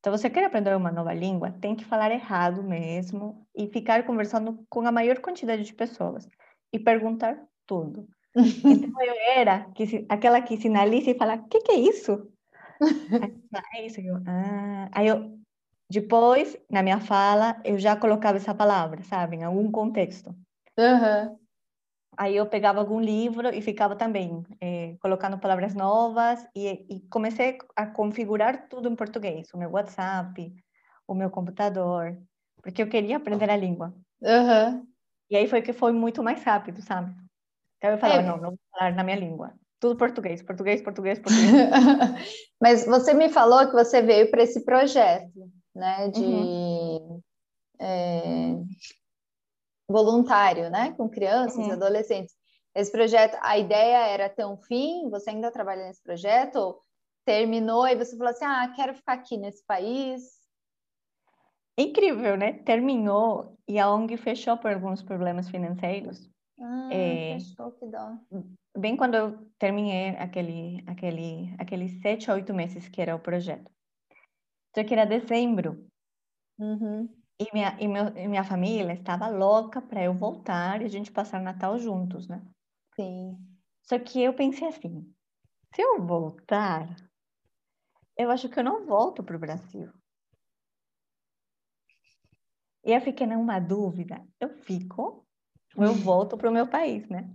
Então, 0.00 0.12
você 0.12 0.28
quer 0.28 0.44
aprender 0.44 0.76
uma 0.76 0.92
nova 0.92 1.14
língua, 1.14 1.52
tem 1.60 1.74
que 1.74 1.84
falar 1.84 2.10
errado 2.10 2.62
mesmo 2.62 3.46
e 3.54 3.68
ficar 3.68 4.04
conversando 4.04 4.66
com 4.68 4.86
a 4.86 4.92
maior 4.92 5.18
quantidade 5.20 5.62
de 5.62 5.72
pessoas 5.72 6.28
e 6.72 6.78
perguntar 6.78 7.40
tudo. 7.66 8.08
Então, 8.66 9.00
eu 9.00 9.14
era 9.36 9.70
que, 9.70 10.04
aquela 10.08 10.42
que 10.42 10.56
sinaliza 10.56 11.10
e 11.10 11.16
fala, 11.16 11.36
o 11.36 11.48
que, 11.48 11.60
que 11.60 11.70
é 11.70 11.76
isso? 11.76 12.28
Aí, 12.80 13.82
é 13.82 13.86
isso. 13.86 14.00
Eu, 14.00 14.16
ah. 14.26 14.88
Aí 14.92 15.06
eu, 15.06 15.38
depois, 15.90 16.56
na 16.70 16.82
minha 16.82 17.00
fala, 17.00 17.60
eu 17.64 17.78
já 17.78 17.96
colocava 17.96 18.36
essa 18.36 18.54
palavra, 18.54 19.02
sabe, 19.02 19.36
em 19.36 19.44
algum 19.44 19.70
contexto. 19.70 20.34
Uhum. 20.78 21.38
Aí 22.16 22.36
eu 22.36 22.46
pegava 22.46 22.78
algum 22.78 23.00
livro 23.00 23.52
e 23.52 23.60
ficava 23.60 23.96
também 23.96 24.44
eh, 24.60 24.96
colocando 25.00 25.38
palavras 25.38 25.74
novas 25.74 26.46
e, 26.54 26.86
e, 26.88 27.00
comecei 27.08 27.58
a 27.74 27.86
configurar 27.86 28.68
tudo 28.68 28.88
em 28.88 28.94
português, 28.94 29.48
o 29.52 29.58
meu 29.58 29.70
WhatsApp, 29.70 30.54
o 31.08 31.14
meu 31.14 31.28
computador, 31.28 32.16
porque 32.62 32.82
eu 32.82 32.88
queria 32.88 33.16
aprender 33.16 33.50
a 33.50 33.56
língua. 33.56 33.92
Uhum. 34.20 34.86
E 35.28 35.36
aí 35.36 35.48
foi 35.48 35.60
que 35.60 35.72
foi 35.72 35.92
muito 35.92 36.22
mais 36.22 36.42
rápido, 36.44 36.80
sabe? 36.82 37.14
Então 37.78 37.90
eu 37.90 37.98
falava, 37.98 38.22
é. 38.22 38.26
não, 38.26 38.36
não 38.36 38.50
vou 38.50 38.60
falar 38.70 38.94
na 38.94 39.02
minha 39.02 39.16
língua. 39.16 39.52
Tudo 39.84 39.98
português, 39.98 40.42
português, 40.42 40.80
português, 40.80 41.18
português. 41.18 41.44
Mas 42.58 42.86
você 42.86 43.12
me 43.12 43.28
falou 43.28 43.66
que 43.66 43.74
você 43.74 44.00
veio 44.00 44.30
para 44.30 44.42
esse 44.42 44.64
projeto, 44.64 45.50
né, 45.74 46.08
de... 46.08 46.24
Uhum. 46.24 47.20
É 47.78 48.54
voluntário, 49.86 50.70
né, 50.70 50.94
com 50.96 51.06
crianças, 51.06 51.66
uhum. 51.66 51.72
adolescentes. 51.72 52.34
Esse 52.74 52.90
projeto, 52.90 53.36
a 53.42 53.58
ideia 53.58 54.06
era 54.06 54.30
ter 54.30 54.46
um 54.46 54.56
fim, 54.56 55.10
você 55.10 55.28
ainda 55.28 55.50
trabalha 55.50 55.86
nesse 55.86 56.02
projeto, 56.02 56.56
ou 56.56 56.80
terminou 57.26 57.86
e 57.86 57.94
você 57.94 58.16
falou 58.16 58.30
assim, 58.30 58.46
ah, 58.46 58.72
quero 58.74 58.94
ficar 58.94 59.12
aqui 59.12 59.36
nesse 59.36 59.62
país? 59.66 60.22
Incrível, 61.76 62.38
né? 62.38 62.54
Terminou 62.54 63.58
e 63.68 63.78
a 63.78 63.92
ONG 63.92 64.16
fechou 64.16 64.56
por 64.56 64.72
alguns 64.72 65.02
problemas 65.02 65.50
financeiros. 65.50 66.30
Ah, 66.60 66.88
é, 66.92 67.38
fechou, 67.38 67.72
que 67.72 67.86
dó. 67.86 68.18
Bem 68.76 68.96
quando 68.96 69.14
eu 69.14 69.50
terminei 69.58 70.10
aquele, 70.10 70.84
aquele, 70.86 71.54
aqueles 71.58 72.00
sete, 72.00 72.30
oito 72.30 72.54
meses 72.54 72.88
que 72.88 73.00
era 73.00 73.14
o 73.14 73.20
projeto. 73.20 73.70
Só 74.74 74.82
que 74.84 74.94
era 74.94 75.04
dezembro. 75.04 75.86
Uhum. 76.58 77.08
E 77.38 77.52
minha, 77.52 77.76
e, 77.80 77.88
meu, 77.88 78.16
e 78.16 78.28
minha 78.28 78.44
família 78.44 78.92
estava 78.92 79.28
louca 79.28 79.82
para 79.82 80.04
eu 80.04 80.14
voltar 80.14 80.80
e 80.80 80.84
a 80.84 80.88
gente 80.88 81.10
passar 81.10 81.40
Natal 81.40 81.78
juntos, 81.78 82.28
né? 82.28 82.42
Sim. 82.94 83.36
Só 83.82 83.98
que 83.98 84.22
eu 84.22 84.34
pensei 84.34 84.68
assim: 84.68 85.12
se 85.74 85.82
eu 85.82 86.04
voltar, 86.06 86.94
eu 88.16 88.30
acho 88.30 88.48
que 88.48 88.58
eu 88.58 88.64
não 88.64 88.86
volto 88.86 89.22
para 89.22 89.36
o 89.36 89.40
Brasil. 89.40 89.92
E 92.84 92.92
eu 92.92 93.00
fiquei 93.00 93.26
numa 93.26 93.58
dúvida: 93.58 94.24
eu 94.40 94.48
fico 94.48 95.02
ou 95.02 95.23
eu 95.76 95.94
volto 95.94 96.36
para 96.36 96.50
o 96.50 96.52
meu 96.52 96.66
país, 96.66 97.08
né? 97.08 97.28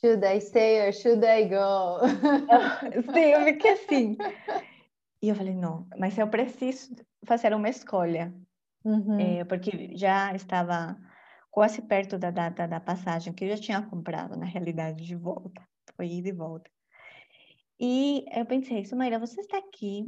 Should 0.00 0.24
I 0.24 0.40
stay 0.40 0.86
or 0.86 0.92
should 0.92 1.24
I 1.24 1.44
go? 1.44 2.00
Sim, 3.12 3.20
eu 3.20 3.44
fiquei 3.44 3.72
assim. 3.72 4.16
E 5.22 5.28
eu 5.28 5.34
falei: 5.34 5.54
não, 5.54 5.86
mas 5.98 6.16
eu 6.16 6.28
preciso 6.28 6.94
fazer 7.24 7.52
uma 7.54 7.68
escolha. 7.68 8.34
Uhum. 8.82 9.20
É, 9.20 9.44
porque 9.44 9.94
já 9.94 10.34
estava 10.34 10.96
quase 11.50 11.82
perto 11.82 12.18
da 12.18 12.30
data 12.30 12.66
da 12.66 12.80
passagem, 12.80 13.32
que 13.32 13.44
eu 13.44 13.50
já 13.50 13.58
tinha 13.58 13.82
comprado, 13.82 14.36
na 14.36 14.46
realidade, 14.46 15.04
de 15.04 15.14
volta. 15.14 15.62
Foi 15.94 16.06
ida 16.06 16.28
e 16.28 16.32
volta. 16.32 16.70
E 17.78 18.24
eu 18.32 18.46
pensei, 18.46 18.84
Sumaira, 18.84 19.18
você 19.18 19.40
está 19.40 19.58
aqui, 19.58 20.04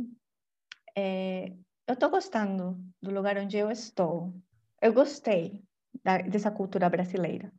é, 0.96 1.46
eu 1.86 1.94
estou 1.94 2.10
gostando 2.10 2.78
do 3.00 3.10
lugar 3.10 3.36
onde 3.36 3.56
eu 3.56 3.70
estou. 3.70 4.32
Eu 4.80 4.92
gostei 4.92 5.62
da, 6.04 6.18
dessa 6.18 6.50
cultura 6.50 6.88
brasileira. 6.88 7.52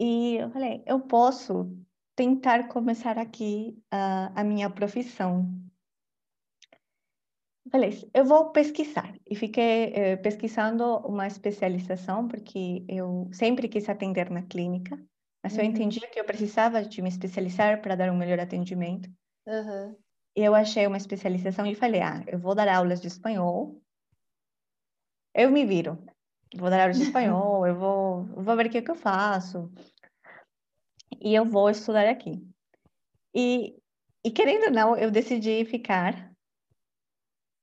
E 0.00 0.36
eu 0.36 0.50
falei, 0.50 0.82
eu 0.86 1.00
posso 1.00 1.76
tentar 2.16 2.68
começar 2.68 3.18
aqui 3.18 3.80
a, 3.90 4.40
a 4.40 4.44
minha 4.44 4.68
profissão, 4.68 5.64
Falei, 7.70 8.08
eu 8.12 8.24
vou 8.24 8.50
pesquisar. 8.50 9.14
E 9.28 9.34
fiquei 9.34 9.92
eh, 9.94 10.16
pesquisando 10.16 10.98
uma 10.98 11.26
especialização, 11.26 12.28
porque 12.28 12.84
eu 12.88 13.28
sempre 13.32 13.68
quis 13.68 13.88
atender 13.88 14.30
na 14.30 14.42
clínica, 14.42 15.02
mas 15.42 15.54
uhum. 15.54 15.60
eu 15.60 15.64
entendia 15.64 16.08
que 16.08 16.20
eu 16.20 16.24
precisava 16.24 16.82
de 16.82 17.00
me 17.00 17.08
especializar 17.08 17.80
para 17.80 17.96
dar 17.96 18.10
um 18.10 18.16
melhor 18.16 18.38
atendimento. 18.38 19.10
Uhum. 19.46 19.96
E 20.36 20.44
eu 20.44 20.54
achei 20.54 20.86
uma 20.86 20.96
especialização 20.96 21.66
e 21.66 21.74
falei, 21.74 22.02
ah, 22.02 22.22
eu 22.26 22.38
vou 22.38 22.54
dar 22.54 22.68
aulas 22.68 23.00
de 23.00 23.08
espanhol. 23.08 23.80
Eu 25.34 25.50
me 25.50 25.64
viro. 25.64 25.98
Vou 26.56 26.70
dar 26.70 26.80
aulas 26.80 26.98
de 26.98 27.04
espanhol, 27.04 27.66
eu 27.66 27.76
vou, 27.76 28.24
vou 28.24 28.56
ver 28.56 28.66
o 28.66 28.70
que, 28.70 28.82
que 28.82 28.90
eu 28.90 28.94
faço. 28.94 29.70
E 31.20 31.34
eu 31.34 31.44
vou 31.44 31.70
estudar 31.70 32.06
aqui. 32.08 32.42
E, 33.34 33.76
e 34.24 34.30
querendo 34.30 34.66
ou 34.66 34.70
não, 34.70 34.96
eu 34.96 35.10
decidi 35.10 35.64
ficar 35.64 36.34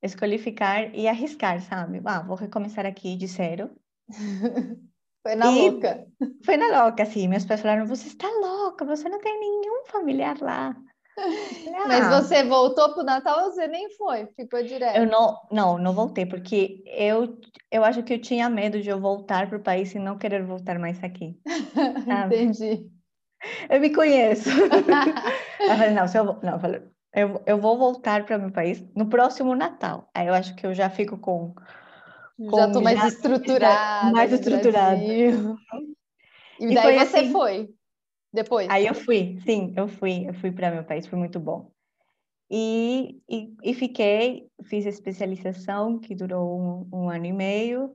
escolhi 0.01 0.37
ficar 0.37 0.93
e 0.95 1.07
arriscar, 1.07 1.61
sabe? 1.61 2.01
Ah, 2.05 2.21
vou 2.21 2.35
recomeçar 2.35 2.85
aqui 2.85 3.15
de 3.15 3.27
zero. 3.27 3.69
Foi 5.23 5.35
na 5.35 5.51
e 5.51 5.69
louca. 5.69 6.07
Foi 6.43 6.57
na 6.57 6.83
louca, 6.83 7.05
sim. 7.05 7.27
Meus 7.27 7.45
pais 7.45 7.61
falaram: 7.61 7.85
você 7.85 8.07
está 8.07 8.27
louca, 8.27 8.83
você 8.83 9.07
não 9.07 9.19
tem 9.19 9.39
nenhum 9.39 9.85
familiar 9.85 10.41
lá. 10.41 10.75
Ah, 11.17 11.87
Mas 11.87 12.07
você 12.07 12.43
voltou 12.43 12.93
para 12.93 13.01
o 13.01 13.05
Natal 13.05 13.45
ou 13.45 13.51
você 13.51 13.67
nem 13.67 13.89
foi? 13.91 14.27
Ficou 14.35 14.63
direto? 14.63 14.97
Eu 14.97 15.05
não, 15.05 15.37
não, 15.51 15.77
não 15.77 15.93
voltei, 15.93 16.25
porque 16.25 16.83
eu, 16.85 17.37
eu 17.69 17.83
acho 17.83 18.03
que 18.03 18.13
eu 18.13 18.21
tinha 18.21 18.49
medo 18.49 18.81
de 18.81 18.89
eu 18.89 18.99
voltar 18.99 19.47
para 19.47 19.57
o 19.57 19.63
país 19.63 19.93
e 19.93 19.99
não 19.99 20.17
querer 20.17 20.43
voltar 20.43 20.79
mais 20.79 21.03
aqui. 21.03 21.37
Entendi. 22.07 22.89
Eu 23.69 23.79
me 23.79 23.93
conheço. 23.93 24.49
eu 25.59 25.67
falei, 25.67 25.91
não, 25.91 26.07
se 26.07 26.17
eu, 26.17 26.25
não, 26.41 26.53
eu 26.53 26.59
falei, 26.59 26.81
eu, 27.13 27.41
eu 27.45 27.57
vou 27.57 27.77
voltar 27.77 28.25
para 28.25 28.37
meu 28.37 28.51
país 28.51 28.83
no 28.95 29.07
próximo 29.07 29.55
Natal. 29.55 30.09
Aí 30.13 30.27
eu 30.27 30.33
acho 30.33 30.55
que 30.55 30.65
eu 30.65 30.73
já 30.73 30.89
fico 30.89 31.17
com. 31.17 31.53
com 32.37 32.57
já 32.57 32.67
estou 32.67 32.81
mais 32.81 33.03
estruturada. 33.03 34.13
Mais 34.13 34.31
estruturada. 34.31 35.01
E 36.59 36.73
daí 36.75 36.95
e 36.95 36.99
você 36.99 37.17
assim, 37.17 37.31
foi 37.31 37.69
depois? 38.33 38.69
Aí 38.69 38.87
eu 38.87 38.93
fui, 38.93 39.39
sim, 39.45 39.73
eu 39.75 39.87
fui, 39.87 40.27
eu 40.27 40.33
fui 40.33 40.51
para 40.51 40.71
meu 40.71 40.83
país, 40.83 41.05
foi 41.05 41.19
muito 41.19 41.39
bom. 41.39 41.71
E, 42.49 43.21
e, 43.29 43.55
e, 43.63 43.73
fiquei, 43.73 44.49
fiz 44.65 44.85
a 44.85 44.89
especialização 44.89 45.97
que 45.97 46.13
durou 46.13 46.59
um, 46.59 46.89
um, 46.91 47.09
ano 47.09 47.25
e 47.25 47.31
meio. 47.31 47.93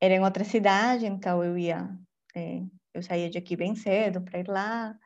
Era 0.00 0.14
em 0.14 0.24
outra 0.24 0.44
cidade, 0.44 1.04
então 1.04 1.44
eu 1.44 1.58
ia, 1.58 1.94
é, 2.34 2.62
eu 2.94 3.02
saía 3.02 3.28
de 3.28 3.36
aqui 3.36 3.54
bem 3.54 3.74
cedo 3.74 4.22
para 4.22 4.40
ir 4.40 4.48
lá. 4.48 4.98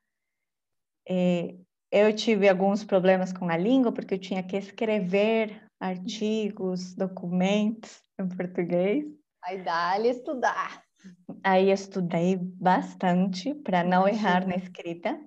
É, 1.08 1.56
eu 1.90 2.14
tive 2.14 2.48
alguns 2.48 2.84
problemas 2.84 3.32
com 3.32 3.48
a 3.48 3.56
língua, 3.56 3.92
porque 3.92 4.14
eu 4.14 4.20
tinha 4.20 4.42
que 4.42 4.56
escrever 4.56 5.66
artigos, 5.80 6.94
documentos 6.94 8.00
em 8.20 8.28
português. 8.28 9.04
Aí 9.42 9.62
dá-lhe 9.62 10.10
estudar. 10.10 10.85
Aí 11.42 11.70
estudei 11.70 12.36
bastante 12.36 13.54
para 13.54 13.82
não 13.82 14.08
Imagina. 14.08 14.28
errar 14.28 14.46
na 14.46 14.56
escrita. 14.56 15.20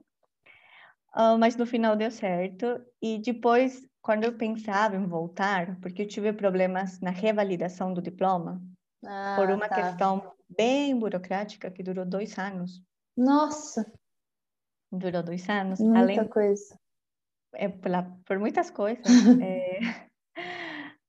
Uh, 1.15 1.37
mas 1.39 1.55
no 1.55 1.65
final 1.65 1.95
deu 1.95 2.11
certo. 2.11 2.65
E 3.01 3.17
depois, 3.19 3.87
quando 4.01 4.23
eu 4.23 4.37
pensava 4.37 4.95
em 4.95 5.07
voltar, 5.07 5.79
porque 5.81 6.03
eu 6.03 6.07
tive 6.07 6.33
problemas 6.33 6.99
na 6.99 7.09
revalidação 7.09 7.93
do 7.93 8.01
diploma, 8.01 8.61
ah, 9.05 9.35
por 9.37 9.49
uma 9.49 9.67
tá. 9.67 9.75
questão 9.75 10.33
bem 10.49 10.97
burocrática 10.97 11.71
que 11.71 11.83
durou 11.83 12.05
dois 12.05 12.37
anos. 12.37 12.83
Nossa! 13.17 13.91
Durou 14.91 15.23
dois 15.23 15.47
anos. 15.49 15.79
Muita 15.79 15.99
além... 15.99 16.27
coisa. 16.27 16.79
É, 17.53 17.67
por, 17.67 17.91
por 18.25 18.39
muitas 18.39 18.69
coisas. 18.69 19.05
é... 19.41 19.79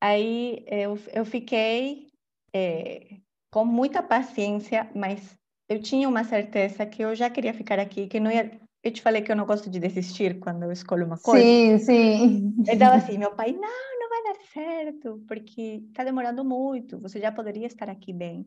Aí 0.00 0.64
eu, 0.66 0.98
eu 1.12 1.24
fiquei 1.26 2.10
é, 2.54 3.20
com 3.50 3.64
muita 3.64 4.02
paciência, 4.02 4.88
mas 4.94 5.36
eu 5.68 5.80
tinha 5.80 6.08
uma 6.08 6.24
certeza 6.24 6.86
que 6.86 7.02
eu 7.02 7.14
já 7.14 7.28
queria 7.28 7.54
ficar 7.54 7.78
aqui, 7.78 8.06
que 8.06 8.20
não 8.20 8.30
ia. 8.30 8.60
Eu 8.82 8.92
te 8.92 9.02
falei 9.02 9.20
que 9.20 9.30
eu 9.30 9.36
não 9.36 9.44
gosto 9.44 9.68
de 9.68 9.78
desistir 9.78 10.40
quando 10.40 10.62
eu 10.62 10.72
escolho 10.72 11.04
uma 11.04 11.18
coisa. 11.18 11.44
Sim, 11.44 11.78
sim. 11.78 12.54
Então, 12.66 12.92
assim, 12.94 13.18
meu 13.18 13.34
pai, 13.34 13.52
não, 13.52 13.60
não 13.60 14.08
vai 14.08 14.22
dar 14.24 14.40
certo, 14.52 15.22
porque 15.28 15.82
está 15.88 16.02
demorando 16.02 16.42
muito, 16.42 16.98
você 16.98 17.20
já 17.20 17.30
poderia 17.30 17.66
estar 17.66 17.90
aqui 17.90 18.12
bem. 18.12 18.46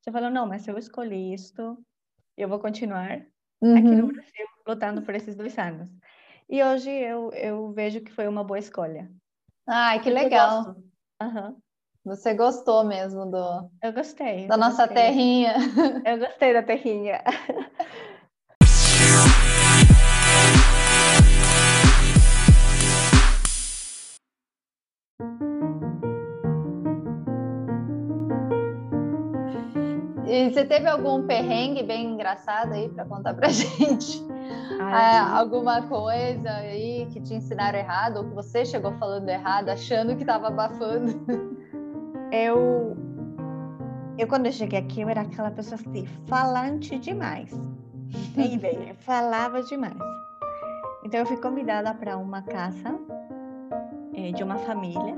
Você 0.00 0.10
falou, 0.10 0.30
não, 0.30 0.46
mas 0.46 0.66
eu 0.66 0.78
escolhi 0.78 1.34
isto, 1.34 1.78
eu 2.36 2.48
vou 2.48 2.58
continuar 2.58 3.26
uhum. 3.60 3.76
aqui 3.76 3.94
no 3.94 4.06
Brasil 4.06 4.46
lutando 4.66 5.02
por 5.02 5.14
esses 5.14 5.36
dois 5.36 5.58
anos. 5.58 5.90
E 6.48 6.62
hoje 6.62 6.90
eu, 6.90 7.32
eu 7.32 7.72
vejo 7.72 8.00
que 8.00 8.12
foi 8.12 8.26
uma 8.26 8.44
boa 8.44 8.58
escolha. 8.58 9.10
Ai, 9.66 10.00
que 10.00 10.08
legal. 10.08 10.76
Uhum. 11.20 11.60
Você 12.06 12.34
gostou 12.34 12.84
mesmo 12.84 13.26
do. 13.26 13.68
Eu 13.82 13.92
gostei. 13.92 14.46
Da 14.46 14.56
nossa 14.56 14.86
gostei. 14.86 15.06
terrinha. 15.06 15.54
Eu 16.06 16.18
gostei 16.20 16.52
da 16.52 16.62
terrinha. 16.62 17.20
E 30.28 30.50
você 30.50 30.64
teve 30.64 30.86
algum 30.88 31.26
perrengue 31.26 31.82
bem 31.82 32.12
engraçado 32.12 32.72
aí 32.72 32.88
para 32.88 33.04
contar 33.04 33.34
pra 33.34 33.48
gente? 33.50 34.24
Ai, 34.78 35.16
ah, 35.16 35.38
alguma 35.38 35.82
coisa 35.82 36.50
aí 36.50 37.06
que 37.12 37.20
te 37.20 37.34
ensinaram 37.34 37.80
errado 37.80 38.18
ou 38.18 38.24
que 38.28 38.34
você 38.34 38.64
chegou 38.64 38.92
falando 38.92 39.28
errado, 39.28 39.70
achando 39.70 40.14
que 40.14 40.22
estava 40.22 40.46
abafando? 40.46 41.55
Eu 42.32 42.96
eu 44.18 44.26
quando 44.26 44.46
eu 44.46 44.52
cheguei 44.52 44.78
aqui 44.78 45.02
eu 45.02 45.08
era 45.08 45.22
aquela 45.22 45.50
pessoa 45.50 45.80
assim, 45.80 46.06
falante 46.26 46.98
demais. 46.98 47.50
Tem 48.34 48.54
ideia? 48.54 48.94
Falava 49.00 49.62
demais. 49.62 49.96
Então 51.04 51.20
eu 51.20 51.26
fui 51.26 51.36
convidada 51.36 51.94
para 51.94 52.16
uma 52.16 52.42
casa 52.42 52.98
é, 54.14 54.32
de 54.32 54.42
uma 54.42 54.56
família 54.58 55.14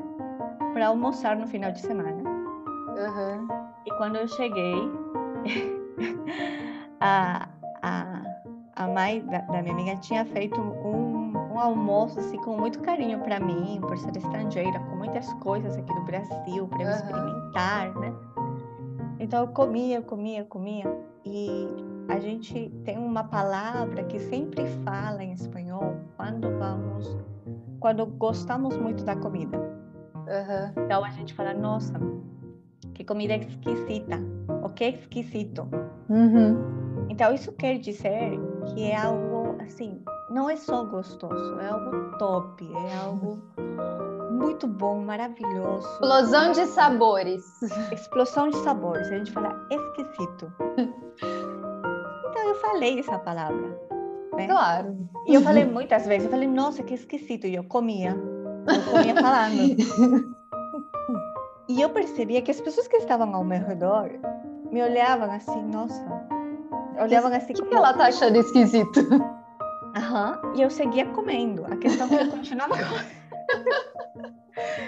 para 0.74 0.88
almoçar 0.88 1.36
no 1.36 1.46
final 1.46 1.72
de 1.72 1.80
semana. 1.80 2.22
Uhum. 2.98 3.48
E 3.86 3.90
quando 3.92 4.16
eu 4.16 4.28
cheguei, 4.28 4.74
a, 7.00 7.48
a, 7.82 8.22
a 8.76 8.86
mãe 8.88 9.24
da, 9.24 9.38
da, 9.38 9.62
minha 9.62 9.72
amiga 9.72 9.96
tinha 9.96 10.24
feito 10.26 10.60
um, 10.60 11.07
um 11.58 11.60
almoço 11.60 12.20
assim 12.20 12.38
com 12.38 12.56
muito 12.56 12.78
carinho 12.80 13.18
para 13.18 13.40
mim, 13.40 13.80
por 13.80 13.98
ser 13.98 14.16
estrangeira, 14.16 14.78
com 14.78 14.96
muitas 14.96 15.32
coisas 15.34 15.76
aqui 15.76 15.92
do 15.92 16.02
Brasil 16.02 16.68
para 16.68 16.82
eu 16.82 16.86
uhum. 16.86 16.94
experimentar, 16.94 17.94
né? 17.98 18.14
Então 19.18 19.40
eu 19.40 19.48
comia, 19.48 20.00
comia, 20.00 20.44
comia 20.44 20.86
e 21.24 21.68
a 22.08 22.20
gente 22.20 22.70
tem 22.84 22.96
uma 22.96 23.24
palavra 23.24 24.04
que 24.04 24.20
sempre 24.20 24.64
fala 24.84 25.22
em 25.22 25.32
espanhol 25.32 25.96
quando 26.16 26.48
vamos, 26.58 27.18
quando 27.80 28.06
gostamos 28.06 28.76
muito 28.76 29.04
da 29.04 29.16
comida. 29.16 29.58
Uhum. 29.58 30.84
Então 30.84 31.04
a 31.04 31.10
gente 31.10 31.34
fala, 31.34 31.52
nossa, 31.52 31.94
que 32.94 33.02
comida 33.02 33.34
esquisita, 33.34 34.20
o 34.62 34.68
que 34.68 34.84
é 34.84 34.90
esquisito. 34.90 35.68
Uhum. 36.08 37.06
Então 37.08 37.34
isso 37.34 37.50
quer 37.52 37.78
dizer 37.78 38.38
que 38.66 38.90
é 38.90 38.96
algo 38.96 39.38
assim, 39.68 40.02
não 40.31 40.50
é 40.50 40.57
só 40.57 40.85
gostoso, 40.85 41.61
é 41.61 41.68
algo 41.68 42.18
top, 42.18 42.68
é 42.74 42.96
algo 43.04 43.42
muito 44.31 44.66
bom, 44.66 45.00
maravilhoso. 45.00 45.87
Explosão 45.94 46.52
de 46.52 46.66
sabores. 46.66 47.42
Explosão 47.92 48.48
de 48.48 48.57
sabores. 48.59 49.09
A 49.09 49.18
gente 49.18 49.33
fala 49.33 49.66
esquisito. 49.70 50.52
então 50.76 52.48
eu 52.48 52.54
falei 52.57 52.98
essa 52.98 53.18
palavra. 53.18 53.78
Né? 54.35 54.46
Claro. 54.46 54.96
E 55.26 55.35
eu 55.35 55.42
falei 55.42 55.64
muitas 55.64 56.07
vezes, 56.07 56.24
eu 56.24 56.31
falei, 56.31 56.48
nossa, 56.48 56.83
que 56.83 56.94
esquisito. 56.94 57.46
E 57.46 57.54
eu 57.54 57.64
comia. 57.64 58.16
Eu 58.66 58.92
comia 58.92 59.14
falando. 59.14 60.38
E 61.70 61.83
eu 61.83 61.90
percebia 61.90 62.40
que 62.40 62.50
as 62.50 62.59
pessoas 62.59 62.88
que 62.88 62.96
estavam 62.96 63.35
ao 63.35 63.44
meu 63.44 63.62
redor 63.62 64.09
me 64.72 64.83
olhavam 64.83 65.31
assim, 65.31 65.62
nossa. 65.66 66.02
Olhavam 66.98 67.31
assim. 67.31 67.52
O 67.52 67.57
que, 67.57 67.62
que 67.62 67.74
ela 67.74 67.92
tá 67.92 68.07
achando 68.07 68.37
esquisito? 68.37 69.04
Uhum. 69.98 70.54
E 70.54 70.62
eu 70.62 70.70
seguia 70.70 71.06
comendo. 71.06 71.66
A 71.66 71.76
questão 71.76 72.06
é 72.06 72.11
que 72.11 72.14
eu 72.24 72.30
continuava 72.30 72.74
comendo. 72.74 73.18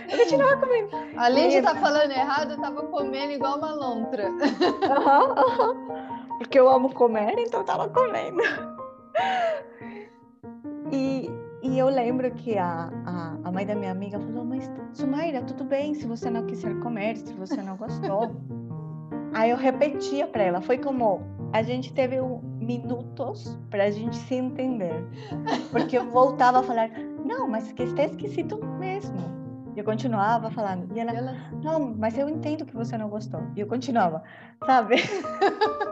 eu 0.09 0.19
continuava 0.19 0.57
comendo. 0.57 0.89
Além 1.17 1.49
de 1.49 1.57
estar 1.57 1.75
tá 1.75 1.81
falando 1.81 2.11
errado, 2.13 2.53
eu 2.53 2.61
tava 2.61 2.83
comendo 2.85 3.33
igual 3.33 3.59
uma 3.59 3.73
lontra. 3.73 4.29
Uhum, 4.31 5.65
uhum. 5.67 6.39
Porque 6.39 6.59
eu 6.59 6.69
amo 6.69 6.93
comer, 6.95 7.35
então 7.39 7.61
eu 7.61 7.67
tava 7.67 7.89
comendo. 7.89 8.41
E, 10.93 11.31
e 11.63 11.79
eu 11.79 11.89
lembro 11.89 12.31
que 12.33 12.57
a, 12.57 12.91
a, 13.05 13.37
a, 13.45 13.53
mãe 13.53 13.67
da 13.67 13.75
minha 13.75 13.93
amiga 13.93 14.19
falou: 14.19 14.45
Mas, 14.45 14.71
Sumaira, 14.93 15.43
tudo 15.43 15.65
bem 15.65 15.95
se 15.95 16.07
você 16.07 16.31
não 16.31 16.47
quiser 16.47 16.79
comer, 16.81 17.17
se 17.17 17.33
você 17.35 17.63
não 17.63 17.77
gostou. 17.77 18.35
Aí 19.33 19.51
eu 19.51 19.57
repetia 19.57 20.27
para 20.27 20.43
ela: 20.43 20.61
Foi 20.61 20.79
como 20.79 21.21
a 21.53 21.63
gente 21.63 21.93
teve 21.93 22.21
um, 22.21 22.41
minutos 22.71 23.59
para 23.69 23.85
a 23.85 23.91
gente 23.91 24.17
se 24.17 24.37
entender. 24.37 25.05
Porque 25.73 25.99
eu 25.99 26.09
voltava 26.11 26.61
a 26.61 26.63
falar: 26.63 26.89
Não, 27.25 27.49
mas 27.49 27.73
que 27.73 27.83
está 27.83 28.05
esquisito 28.05 28.65
mesmo. 28.79 29.19
E 29.75 29.79
eu 29.79 29.85
continuava 29.85 30.51
falando. 30.51 30.89
E 30.95 31.01
ela, 31.01 31.13
ela, 31.13 31.35
não, 31.63 31.95
mas 31.97 32.17
eu 32.17 32.29
entendo 32.29 32.65
que 32.65 32.75
você 32.75 32.97
não 32.97 33.09
gostou. 33.09 33.41
E 33.57 33.61
eu 33.61 33.67
continuava, 33.67 34.23
sabe? 34.65 34.97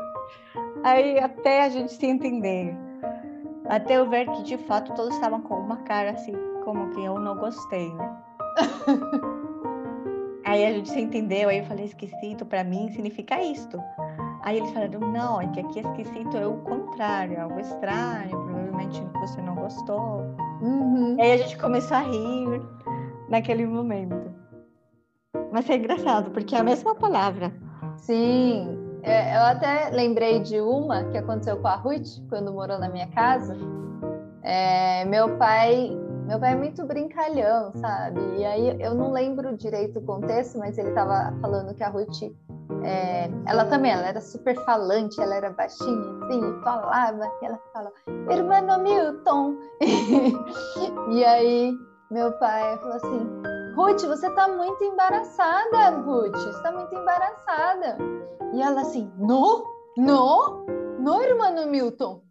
Aí 0.85 1.19
até 1.19 1.65
a 1.65 1.69
gente 1.69 1.93
se 1.93 2.07
entender. 2.07 2.77
Até 3.69 3.97
eu 3.99 4.09
ver 4.09 4.31
que 4.31 4.43
de 4.45 4.57
fato 4.57 4.95
todos 4.95 5.15
estavam 5.15 5.43
com 5.43 5.55
uma 5.55 5.79
cara 5.79 6.13
assim, 6.13 6.33
como 6.65 6.91
que 6.91 7.05
eu 7.05 7.19
não 7.19 7.37
gostei, 7.37 7.93
né? 7.93 8.17
aí 10.45 10.65
a 10.65 10.73
gente 10.73 10.89
se 10.89 11.01
entendeu, 11.01 11.51
aí 11.51 11.59
eu 11.59 11.65
falei, 11.67 11.85
esquisito, 11.85 12.47
para 12.47 12.65
mim 12.65 12.91
significa 12.93 13.43
isto. 13.43 13.79
Aí 14.43 14.59
eles 14.59 14.71
falaram, 14.71 15.01
não, 15.01 15.41
é 15.41 15.47
que 15.49 15.61
aqui 15.61 15.81
esquisito 15.81 16.37
é 16.37 16.47
o 16.47 16.59
contrário, 16.59 17.37
é 17.37 17.41
algo 17.41 17.59
estranho, 17.59 18.31
provavelmente 18.31 19.03
você 19.21 19.43
não 19.43 19.55
gostou. 19.55 20.25
Uhum. 20.63 21.17
Aí 21.21 21.33
a 21.33 21.37
gente 21.39 21.59
começou 21.59 21.97
a 21.97 22.01
rir 22.01 22.63
naquele 23.29 23.67
momento. 23.67 24.33
Mas 25.53 25.69
é 25.69 25.77
engraçado, 25.77 26.31
porque 26.31 26.55
é 26.55 26.59
a 26.59 26.65
mesma 26.65 26.95
palavra. 26.95 27.53
Sim, 27.97 28.79
é, 29.03 29.37
eu 29.37 29.43
até 29.43 29.91
lembrei 29.91 30.41
de 30.41 30.61
uma 30.61 31.05
que 31.05 31.19
aconteceu 31.19 31.57
com 31.59 31.69
a 31.69 31.77
Ruth 31.77 32.21
quando 32.29 32.53
morou 32.53 32.79
na 32.79 32.89
minha 32.89 33.07
casa. 33.09 33.57
É, 34.43 35.05
meu 35.05 35.37
pai, 35.37 35.91
meu 36.27 36.39
pai 36.39 36.53
é 36.53 36.57
muito 36.57 36.85
brincalhão, 36.87 37.73
sabe? 37.75 38.21
E 38.39 38.45
aí 38.45 38.77
eu 38.81 38.95
não 38.95 39.11
lembro 39.13 39.57
direito 39.57 39.99
o 39.99 40.03
contexto, 40.03 40.59
mas 40.59 40.79
ele 40.79 40.89
estava 40.89 41.35
falando 41.41 41.75
que 41.75 41.83
a 41.83 41.89
Ruth, 41.89 42.23
é, 42.83 43.31
ela 43.47 43.65
também, 43.65 43.93
ela 43.93 44.07
era 44.07 44.21
super 44.21 44.55
falante, 44.65 45.21
ela 45.21 45.35
era 45.35 45.51
baixinha, 45.51 46.25
assim, 46.25 46.61
falava, 46.63 47.31
e 47.41 47.47
ela 47.47 47.61
falava, 47.73 47.95
irmão 48.31 48.83
Milton. 48.83 49.57
e 51.11 51.25
aí 51.25 51.73
meu 52.11 52.33
pai 52.39 52.77
falou 52.79 52.97
assim, 52.97 53.29
Ruth, 53.75 54.03
você 54.03 54.31
tá 54.31 54.49
muito 54.49 54.83
embaraçada, 54.85 55.91
Ruth, 56.01 56.37
você 56.37 56.63
tá 56.63 56.73
muito 56.73 56.95
embaraçada. 56.95 57.99
E 58.53 58.63
ela 58.63 58.81
assim, 58.81 59.13
no? 59.17 59.65
No? 59.97 60.67
No, 60.99 61.23
irmão 61.23 61.67
Milton? 61.67 62.23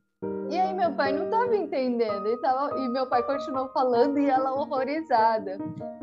E 0.49 0.57
aí 0.57 0.73
meu 0.73 0.93
pai 0.93 1.11
não 1.11 1.25
estava 1.25 1.55
entendendo, 1.55 2.27
e, 2.27 2.37
tava, 2.37 2.77
e 2.79 2.87
meu 2.89 3.05
pai 3.07 3.21
continuou 3.23 3.67
falando 3.69 4.17
e 4.17 4.29
ela 4.29 4.53
horrorizada. 4.53 5.57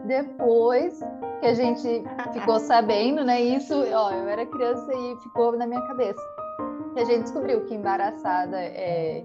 Depois 0.04 1.00
que 1.40 1.46
a 1.46 1.54
gente 1.54 2.04
ficou 2.32 2.60
sabendo, 2.60 3.24
né? 3.24 3.40
Isso, 3.40 3.74
ó, 3.92 4.10
eu 4.10 4.28
era 4.28 4.44
criança 4.44 4.92
e 4.92 5.16
ficou 5.22 5.56
na 5.56 5.66
minha 5.66 5.80
cabeça. 5.86 6.20
Que 6.92 7.00
a 7.00 7.04
gente 7.04 7.22
descobriu 7.22 7.64
que 7.64 7.74
embaraçada 7.74 8.56
é. 8.60 9.24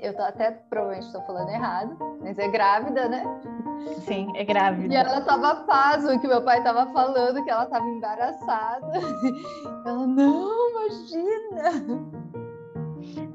Eu 0.00 0.14
tô 0.14 0.22
até 0.22 0.52
provavelmente 0.70 1.06
estou 1.06 1.22
falando 1.22 1.50
errado, 1.50 1.96
mas 2.20 2.38
é 2.38 2.48
grávida, 2.48 3.08
né? 3.08 3.24
Sim, 4.00 4.30
é 4.34 4.44
grávida. 4.44 4.92
E 4.92 4.96
ela 4.96 5.20
tava 5.20 5.56
pasma 5.64 6.18
que 6.18 6.26
meu 6.26 6.42
pai 6.42 6.62
tava 6.62 6.86
falando 6.92 7.42
que 7.42 7.50
ela 7.50 7.66
tava 7.66 7.84
embaraçada. 7.84 8.92
Ela, 9.84 10.06
não, 10.06 10.70
imagina! 10.70 12.27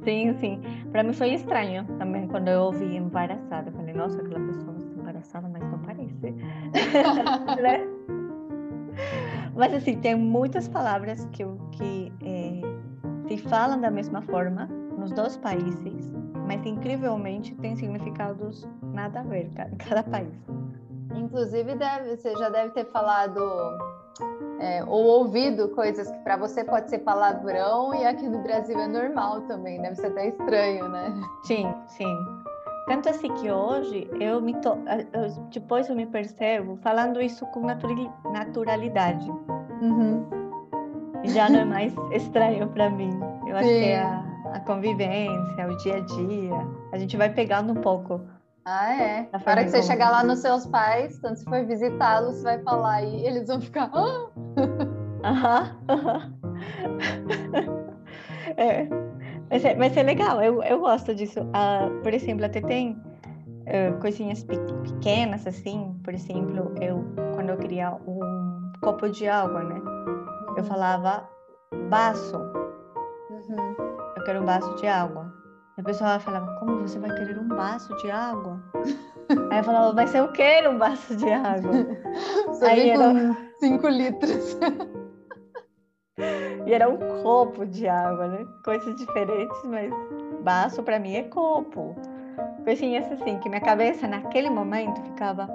Sim, 0.03 0.33
sim. 0.39 0.61
Para 0.91 1.03
mim 1.03 1.13
foi 1.13 1.33
estranho 1.33 1.85
também 1.97 2.27
quando 2.27 2.49
eu 2.49 2.63
ouvi 2.63 2.95
embaraçada. 2.95 3.69
Eu 3.69 3.73
falei, 3.73 3.93
nossa, 3.93 4.21
aquela 4.21 4.45
pessoa 4.45 4.75
está 4.77 5.01
embaraçada, 5.01 5.49
mas 5.49 5.63
não 5.63 5.79
parece. 5.79 6.31
né? 7.61 7.87
Mas 9.55 9.73
assim, 9.73 9.99
tem 9.99 10.15
muitas 10.15 10.67
palavras 10.67 11.25
que, 11.31 11.43
que 11.71 12.11
é, 12.21 12.61
se 13.27 13.37
falam 13.37 13.79
da 13.79 13.91
mesma 13.91 14.21
forma 14.21 14.65
nos 14.97 15.11
dois 15.11 15.37
países, 15.37 16.11
mas 16.47 16.65
incrivelmente 16.65 17.55
tem 17.55 17.75
significados 17.75 18.67
nada 18.81 19.21
a 19.21 19.23
ver 19.23 19.51
em 19.71 19.77
cada 19.77 20.03
país. 20.03 20.33
Inclusive, 21.15 21.75
deve, 21.75 22.17
você 22.17 22.35
já 22.35 22.49
deve 22.49 22.71
ter 22.71 22.85
falado 22.85 23.39
é, 24.59 24.83
ou 24.85 25.03
ouvido 25.03 25.69
coisas 25.69 26.09
que 26.09 26.17
para 26.19 26.37
você 26.37 26.63
pode 26.63 26.89
ser 26.89 26.99
palavrão 26.99 27.93
e 27.93 28.05
aqui 28.05 28.27
no 28.27 28.39
Brasil 28.39 28.79
é 28.79 28.87
normal 28.87 29.41
também, 29.41 29.81
deve 29.81 29.95
ser 29.95 30.07
até 30.07 30.27
estranho, 30.29 30.87
né? 30.89 31.13
Sim, 31.43 31.73
sim. 31.87 32.17
Tanto 32.87 33.09
assim 33.09 33.33
que 33.35 33.49
hoje 33.49 34.09
eu 34.19 34.41
me 34.41 34.53
to... 34.55 34.77
eu, 35.13 35.29
depois 35.49 35.87
eu 35.89 35.95
me 35.95 36.05
percebo 36.05 36.77
falando 36.81 37.21
isso 37.21 37.45
com 37.47 37.61
naturalidade. 38.31 39.29
Uhum. 39.81 40.25
Já 41.23 41.49
não 41.49 41.59
é 41.59 41.65
mais 41.65 41.93
estranho 42.11 42.67
para 42.69 42.89
mim. 42.89 43.11
Eu 43.47 43.57
Sim. 43.57 43.59
acho 43.59 43.67
que 43.67 43.85
é 43.85 44.01
a, 44.01 44.25
a 44.53 44.59
convivência, 44.61 45.67
o 45.67 45.77
dia 45.77 45.97
a 45.97 45.99
dia. 46.01 46.67
A 46.91 46.97
gente 46.97 47.15
vai 47.15 47.29
pegando 47.29 47.71
um 47.71 47.81
pouco. 47.81 48.21
Ah, 48.65 48.93
é. 48.93 49.29
Na 49.31 49.39
hora 49.45 49.63
que 49.63 49.71
você 49.71 49.83
chegar 49.83 50.09
lá 50.09 50.23
nos 50.23 50.39
seus 50.39 50.65
pais, 50.65 51.19
quando 51.19 51.35
você 51.35 51.43
for 51.43 51.65
visitá-los, 51.65 52.37
você 52.37 52.43
vai 52.43 52.59
falar 52.59 53.01
e 53.03 53.25
eles 53.25 53.47
vão 53.47 53.59
ficar. 53.59 53.89
Ah! 53.93 54.27
Aham. 55.23 55.77
é. 58.57 58.87
Mas, 59.49 59.65
é, 59.65 59.75
mas 59.75 59.95
é 59.95 60.03
legal, 60.03 60.41
eu, 60.41 60.63
eu 60.63 60.79
gosto 60.79 61.13
disso. 61.13 61.41
Uh, 61.41 62.01
por 62.01 62.13
exemplo, 62.13 62.45
até 62.45 62.61
tem 62.61 62.97
uh, 63.67 63.99
coisinhas 63.99 64.43
pequenas, 64.43 65.45
assim. 65.45 65.95
Por 66.03 66.13
exemplo, 66.13 66.73
eu, 66.81 67.05
quando 67.35 67.49
eu 67.49 67.57
queria 67.57 67.93
um 68.07 68.71
copo 68.81 69.09
de 69.09 69.27
água, 69.27 69.63
né? 69.63 69.81
Eu 70.57 70.63
falava 70.63 71.27
baço. 71.89 72.37
Uhum. 72.37 73.75
Eu 74.17 74.23
quero 74.23 74.41
um 74.41 74.45
baço 74.45 74.73
de 74.75 74.87
água. 74.87 75.31
A 75.77 75.83
pessoa 75.83 76.19
falava, 76.19 76.55
como 76.59 76.81
você 76.81 76.99
vai 76.99 77.13
querer 77.15 77.39
um 77.39 77.47
baço 77.47 77.95
de 77.97 78.11
água? 78.11 78.61
Aí 79.51 79.57
eu 79.57 79.63
falava, 79.63 79.93
mas 79.93 80.13
eu 80.13 80.31
quero 80.31 80.71
um 80.71 80.77
baço 80.77 81.15
de 81.15 81.31
água. 81.31 81.71
Você 82.47 82.65
Aí 82.65 82.89
era... 82.89 83.35
cinco 83.59 83.87
litros. 83.87 84.57
E 86.65 86.73
era 86.73 86.87
um 86.87 86.97
copo 87.21 87.65
de 87.65 87.87
água, 87.87 88.27
né? 88.27 88.45
Coisas 88.63 88.95
diferentes, 88.95 89.57
mas 89.65 89.91
baço 90.41 90.81
para 90.81 90.97
mim 90.97 91.15
é 91.15 91.23
copo. 91.23 91.95
Coisinhas 92.63 93.11
assim, 93.11 93.37
que 93.39 93.49
minha 93.49 93.59
cabeça 93.61 94.07
naquele 94.07 94.49
momento 94.49 95.01
ficava 95.01 95.49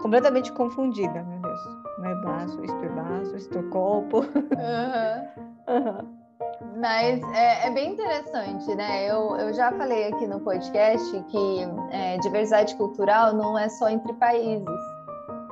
completamente 0.00 0.50
confundida, 0.52 1.22
meu 1.22 1.38
Deus. 1.40 1.60
Não 1.98 2.10
é 2.10 2.14
baço, 2.22 2.64
isto 2.64 2.84
é 2.84 2.88
baço, 2.88 3.36
isto 3.36 3.58
é 3.58 3.62
copo. 3.64 4.20
Uhum. 4.20 5.74
Uhum. 5.76 6.22
Mas 6.80 7.22
é, 7.34 7.66
é, 7.66 7.70
bem 7.70 7.92
interessante, 7.92 8.74
né? 8.74 9.10
Eu, 9.10 9.36
eu 9.36 9.52
já 9.52 9.70
falei 9.72 10.08
aqui 10.08 10.26
no 10.26 10.40
podcast 10.40 11.22
que 11.24 11.68
é, 11.90 12.16
diversidade 12.18 12.74
cultural 12.76 13.34
não 13.34 13.58
é 13.58 13.68
só 13.68 13.88
entre 13.88 14.12
países. 14.14 14.91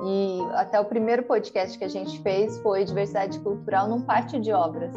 E 0.03 0.39
até 0.53 0.79
o 0.79 0.85
primeiro 0.85 1.23
podcast 1.23 1.77
que 1.77 1.83
a 1.83 1.89
gente 1.89 2.19
fez 2.21 2.57
foi 2.59 2.83
diversidade 2.83 3.39
cultural 3.39 3.87
num 3.87 4.01
pátio 4.01 4.39
de 4.39 4.51
obras. 4.51 4.93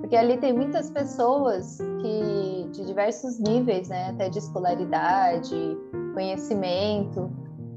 Porque 0.00 0.16
ali 0.16 0.38
tem 0.38 0.52
muitas 0.52 0.90
pessoas 0.90 1.78
que 2.00 2.68
de 2.72 2.86
diversos 2.86 3.38
níveis, 3.38 3.88
né, 3.88 4.10
até 4.10 4.28
de 4.28 4.38
escolaridade, 4.38 5.76
conhecimento, 6.14 7.30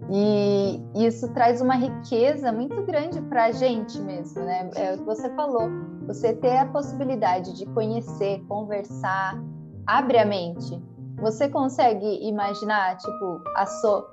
e 0.09 0.81
isso 0.93 1.31
traz 1.33 1.61
uma 1.61 1.75
riqueza 1.75 2.51
muito 2.51 2.81
grande 2.83 3.21
para 3.21 3.45
a 3.45 3.51
gente 3.51 3.99
mesmo, 4.01 4.41
né? 4.41 4.69
É 4.75 4.93
o 4.93 4.97
que 4.97 5.03
você 5.05 5.29
falou, 5.35 5.69
você 6.05 6.33
ter 6.33 6.57
a 6.57 6.65
possibilidade 6.65 7.53
de 7.53 7.65
conhecer, 7.67 8.43
conversar, 8.47 9.41
abre 9.87 10.17
a 10.17 10.25
mente. 10.25 10.81
Você 11.21 11.47
consegue 11.47 12.27
imaginar, 12.27 12.97
tipo, 12.97 13.41
a 13.55 13.65
so 13.65 14.05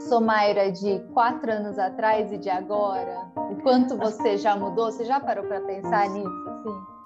Somaira 0.00 0.70
de 0.70 1.00
quatro 1.12 1.50
anos 1.50 1.78
atrás 1.78 2.32
e 2.32 2.38
de 2.38 2.48
agora? 2.48 3.30
O 3.36 3.60
quanto 3.62 3.96
você 3.96 4.38
já 4.38 4.56
mudou? 4.56 4.92
Você 4.92 5.04
já 5.04 5.18
parou 5.18 5.44
para 5.46 5.60
pensar 5.60 6.08
nisso? 6.10 6.48
Assim? 6.48 6.98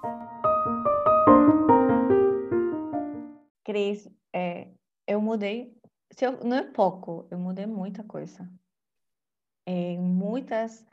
Cris, 3.63 4.07
é, 4.31 4.71
eu 5.07 5.19
mudei, 5.19 5.75
se 6.11 6.25
eu, 6.25 6.43
não 6.43 6.57
é 6.57 6.63
pouco, 6.71 7.27
eu 7.31 7.39
mudei 7.39 7.65
muita 7.65 8.03
coisa. 8.03 8.47
É, 9.65 9.97
muitas. 9.97 10.85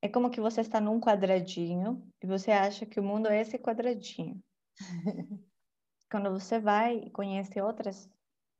É 0.00 0.08
como 0.08 0.30
que 0.30 0.40
você 0.40 0.62
está 0.62 0.80
num 0.80 1.00
quadradinho 1.00 2.02
e 2.22 2.26
você 2.26 2.50
acha 2.50 2.86
que 2.86 2.98
o 2.98 3.02
mundo 3.02 3.28
é 3.28 3.40
esse 3.40 3.58
quadradinho. 3.58 4.42
Quando 6.10 6.30
você 6.30 6.58
vai 6.58 6.96
e 6.98 7.10
conhece 7.10 7.60
outras 7.60 8.08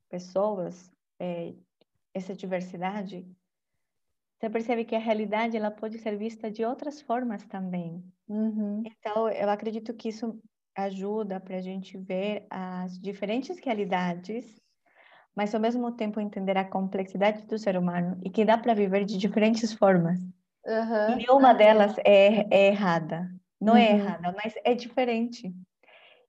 pessoas, 0.09 0.91
é, 1.19 1.53
essa 2.17 2.35
diversidade, 2.35 3.27
você 4.39 4.49
percebe 4.49 4.85
que 4.85 4.95
a 4.95 4.99
realidade 4.99 5.57
ela 5.57 5.71
pode 5.71 5.97
ser 5.97 6.15
vista 6.15 6.51
de 6.51 6.63
outras 6.63 7.01
formas 7.01 7.43
também. 7.45 8.03
Uhum. 8.27 8.83
Então, 8.85 9.29
eu 9.29 9.49
acredito 9.49 9.93
que 9.95 10.09
isso 10.09 10.39
ajuda 10.75 11.39
para 11.39 11.57
a 11.57 11.61
gente 11.61 11.97
ver 11.97 12.45
as 12.49 12.99
diferentes 12.99 13.57
realidades, 13.59 14.61
mas 15.35 15.55
ao 15.55 15.61
mesmo 15.61 15.91
tempo 15.91 16.19
entender 16.19 16.55
a 16.55 16.69
complexidade 16.69 17.47
do 17.47 17.57
ser 17.57 17.75
humano 17.77 18.19
e 18.23 18.29
que 18.29 18.45
dá 18.45 18.57
para 18.57 18.75
viver 18.75 19.05
de 19.05 19.17
diferentes 19.17 19.73
formas. 19.73 20.19
Uhum. 20.63 21.13
E 21.13 21.15
nenhuma 21.15 21.53
delas 21.53 21.95
é, 22.05 22.45
é 22.51 22.67
errada. 22.67 23.31
Não 23.59 23.75
é 23.75 23.79
uhum. 23.79 23.87
é 23.87 23.91
errada, 23.93 24.35
mas 24.37 24.53
é 24.63 24.75
diferente. 24.75 25.51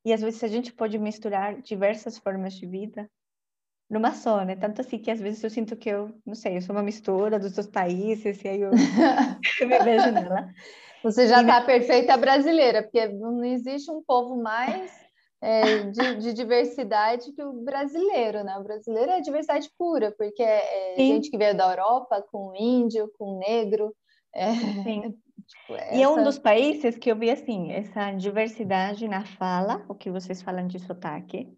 E 0.02 0.14
às 0.14 0.22
vezes 0.22 0.42
a 0.42 0.48
gente 0.48 0.72
pode 0.72 0.98
misturar 0.98 1.60
diversas 1.60 2.16
formas 2.16 2.54
de 2.54 2.66
vida 2.66 3.10
numa 3.88 4.12
só, 4.12 4.44
né? 4.44 4.56
Tanto 4.56 4.80
assim 4.80 4.98
que 4.98 5.10
às 5.10 5.20
vezes 5.20 5.42
eu 5.42 5.50
sinto 5.50 5.76
que 5.76 5.88
eu, 5.88 6.10
não 6.26 6.34
sei, 6.34 6.56
eu 6.56 6.62
sou 6.62 6.74
uma 6.74 6.82
mistura 6.82 7.38
dos 7.38 7.52
dois 7.52 7.66
países, 7.66 8.42
e 8.44 8.48
aí 8.48 8.60
eu, 8.60 8.70
eu 8.70 8.72
me 9.68 9.78
vejo 9.78 10.12
nela. 10.12 10.48
Você 11.02 11.28
já 11.28 11.40
está 11.40 11.60
perfeita 11.60 12.16
brasileira, 12.16 12.82
porque 12.82 13.06
não 13.08 13.44
existe 13.44 13.90
um 13.90 14.02
povo 14.02 14.36
mais 14.36 14.90
é, 15.40 15.84
de, 15.84 16.16
de, 16.16 16.32
diversidade 16.32 17.32
que 17.32 17.42
o 17.42 17.52
brasileiro, 17.52 18.42
né? 18.42 18.58
O 18.58 18.64
brasileiro 18.64 19.12
é 19.12 19.20
diversidade 19.20 19.70
pura, 19.78 20.12
porque 20.18 20.42
é, 20.42 20.94
é 20.94 20.96
gente 20.96 21.30
que 21.30 21.38
veio 21.38 21.56
da 21.56 21.70
Europa 21.70 22.24
com 22.32 22.52
índio, 22.56 23.10
com 23.16 23.38
negro. 23.38 23.94
É, 24.34 24.52
Sim. 24.54 25.16
Tipo, 25.48 25.76
essa... 25.76 25.94
E 25.94 26.02
é 26.02 26.08
um 26.08 26.22
dos 26.22 26.38
países 26.38 26.98
que 26.98 27.10
eu 27.10 27.16
vi 27.16 27.30
assim, 27.30 27.72
essa 27.72 28.12
diversidade 28.12 29.08
na 29.08 29.24
fala, 29.24 29.82
o 29.88 29.94
que 29.94 30.10
vocês 30.10 30.42
falam 30.42 30.66
de 30.66 30.78
sotaque, 30.78 31.48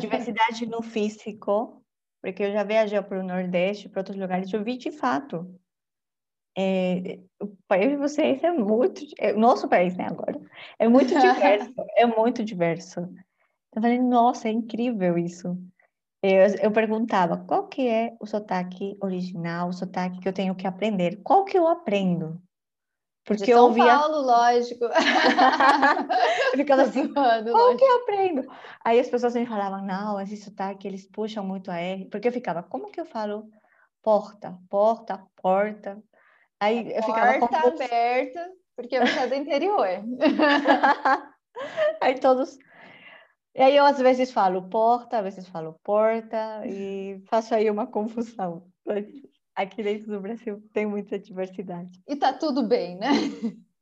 Diversidade 0.00 0.66
no 0.66 0.82
físico, 0.82 1.82
porque 2.22 2.44
eu 2.44 2.52
já 2.52 2.64
viajei 2.64 3.00
para 3.02 3.20
o 3.20 3.22
Nordeste, 3.22 3.88
para 3.88 4.00
outros 4.00 4.16
lugares, 4.16 4.52
eu 4.52 4.64
vi 4.64 4.76
de 4.76 4.90
fato. 4.90 5.54
É, 6.56 7.20
o 7.40 7.48
país 7.68 7.90
de 7.90 7.96
vocês 7.96 8.42
é 8.42 8.50
muito. 8.50 9.02
É, 9.18 9.32
nosso 9.32 9.68
país, 9.68 9.96
né, 9.96 10.06
agora? 10.06 10.40
É 10.78 10.88
muito 10.88 11.08
diverso, 11.18 11.74
é 11.96 12.06
muito 12.06 12.44
diverso. 12.44 13.00
Eu 13.74 13.82
falei, 13.82 13.98
nossa, 13.98 14.48
é 14.48 14.52
incrível 14.52 15.16
isso. 15.16 15.56
Eu, 16.22 16.54
eu 16.62 16.72
perguntava, 16.72 17.38
qual 17.38 17.68
que 17.68 17.88
é 17.88 18.14
o 18.20 18.26
sotaque 18.26 18.96
original, 19.00 19.68
o 19.68 19.72
sotaque 19.72 20.20
que 20.20 20.28
eu 20.28 20.32
tenho 20.32 20.54
que 20.54 20.66
aprender? 20.66 21.20
Qual 21.22 21.44
que 21.44 21.56
eu 21.56 21.66
aprendo? 21.66 22.40
Porque 23.30 23.44
de 23.44 23.52
São 23.52 23.58
eu 23.58 23.64
ouvia... 23.66 23.96
Paulo, 23.96 24.22
lógico. 24.22 24.86
eu 24.86 24.90
ficava 26.58 26.82
assim, 26.82 27.06
Zoando, 27.06 27.52
como 27.52 27.76
que 27.76 27.84
eu 27.84 27.96
aprendo? 27.98 28.44
Aí 28.84 28.98
as 28.98 29.08
pessoas 29.08 29.36
me 29.36 29.46
falavam, 29.46 29.86
não, 29.86 30.20
esse 30.20 30.36
sotaque, 30.36 30.88
eles 30.88 31.06
puxam 31.06 31.44
muito 31.44 31.70
a 31.70 31.76
R. 31.76 32.06
Porque 32.06 32.26
eu 32.26 32.32
ficava, 32.32 32.60
como 32.60 32.90
que 32.90 33.00
eu 33.00 33.04
falo 33.04 33.48
porta, 34.02 34.58
porta, 34.68 35.24
porta? 35.40 36.02
Aí 36.58 36.92
eu 36.92 37.04
ficava... 37.04 37.38
Porta 37.38 37.68
aberta, 37.68 38.50
porque 38.74 38.98
você 38.98 39.20
é 39.20 39.26
do 39.28 39.34
interior. 39.36 39.86
aí 42.02 42.18
todos... 42.18 42.58
E 43.54 43.62
aí 43.62 43.76
eu 43.76 43.84
às 43.84 44.00
vezes 44.00 44.32
falo 44.32 44.68
porta, 44.68 45.18
às 45.18 45.22
vezes 45.22 45.46
falo 45.46 45.78
porta, 45.84 46.66
e 46.66 47.22
faço 47.28 47.54
aí 47.54 47.70
uma 47.70 47.86
confusão 47.86 48.66
aqui 49.62 49.82
dentro 49.82 50.10
do 50.10 50.20
Brasil 50.20 50.62
tem 50.72 50.86
muita 50.86 51.18
diversidade. 51.18 52.02
E 52.06 52.16
tá 52.16 52.32
tudo 52.32 52.62
bem, 52.62 52.96
né? 52.96 53.10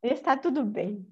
E 0.02 0.08
está 0.08 0.36
tudo 0.36 0.64
bem. 0.64 1.04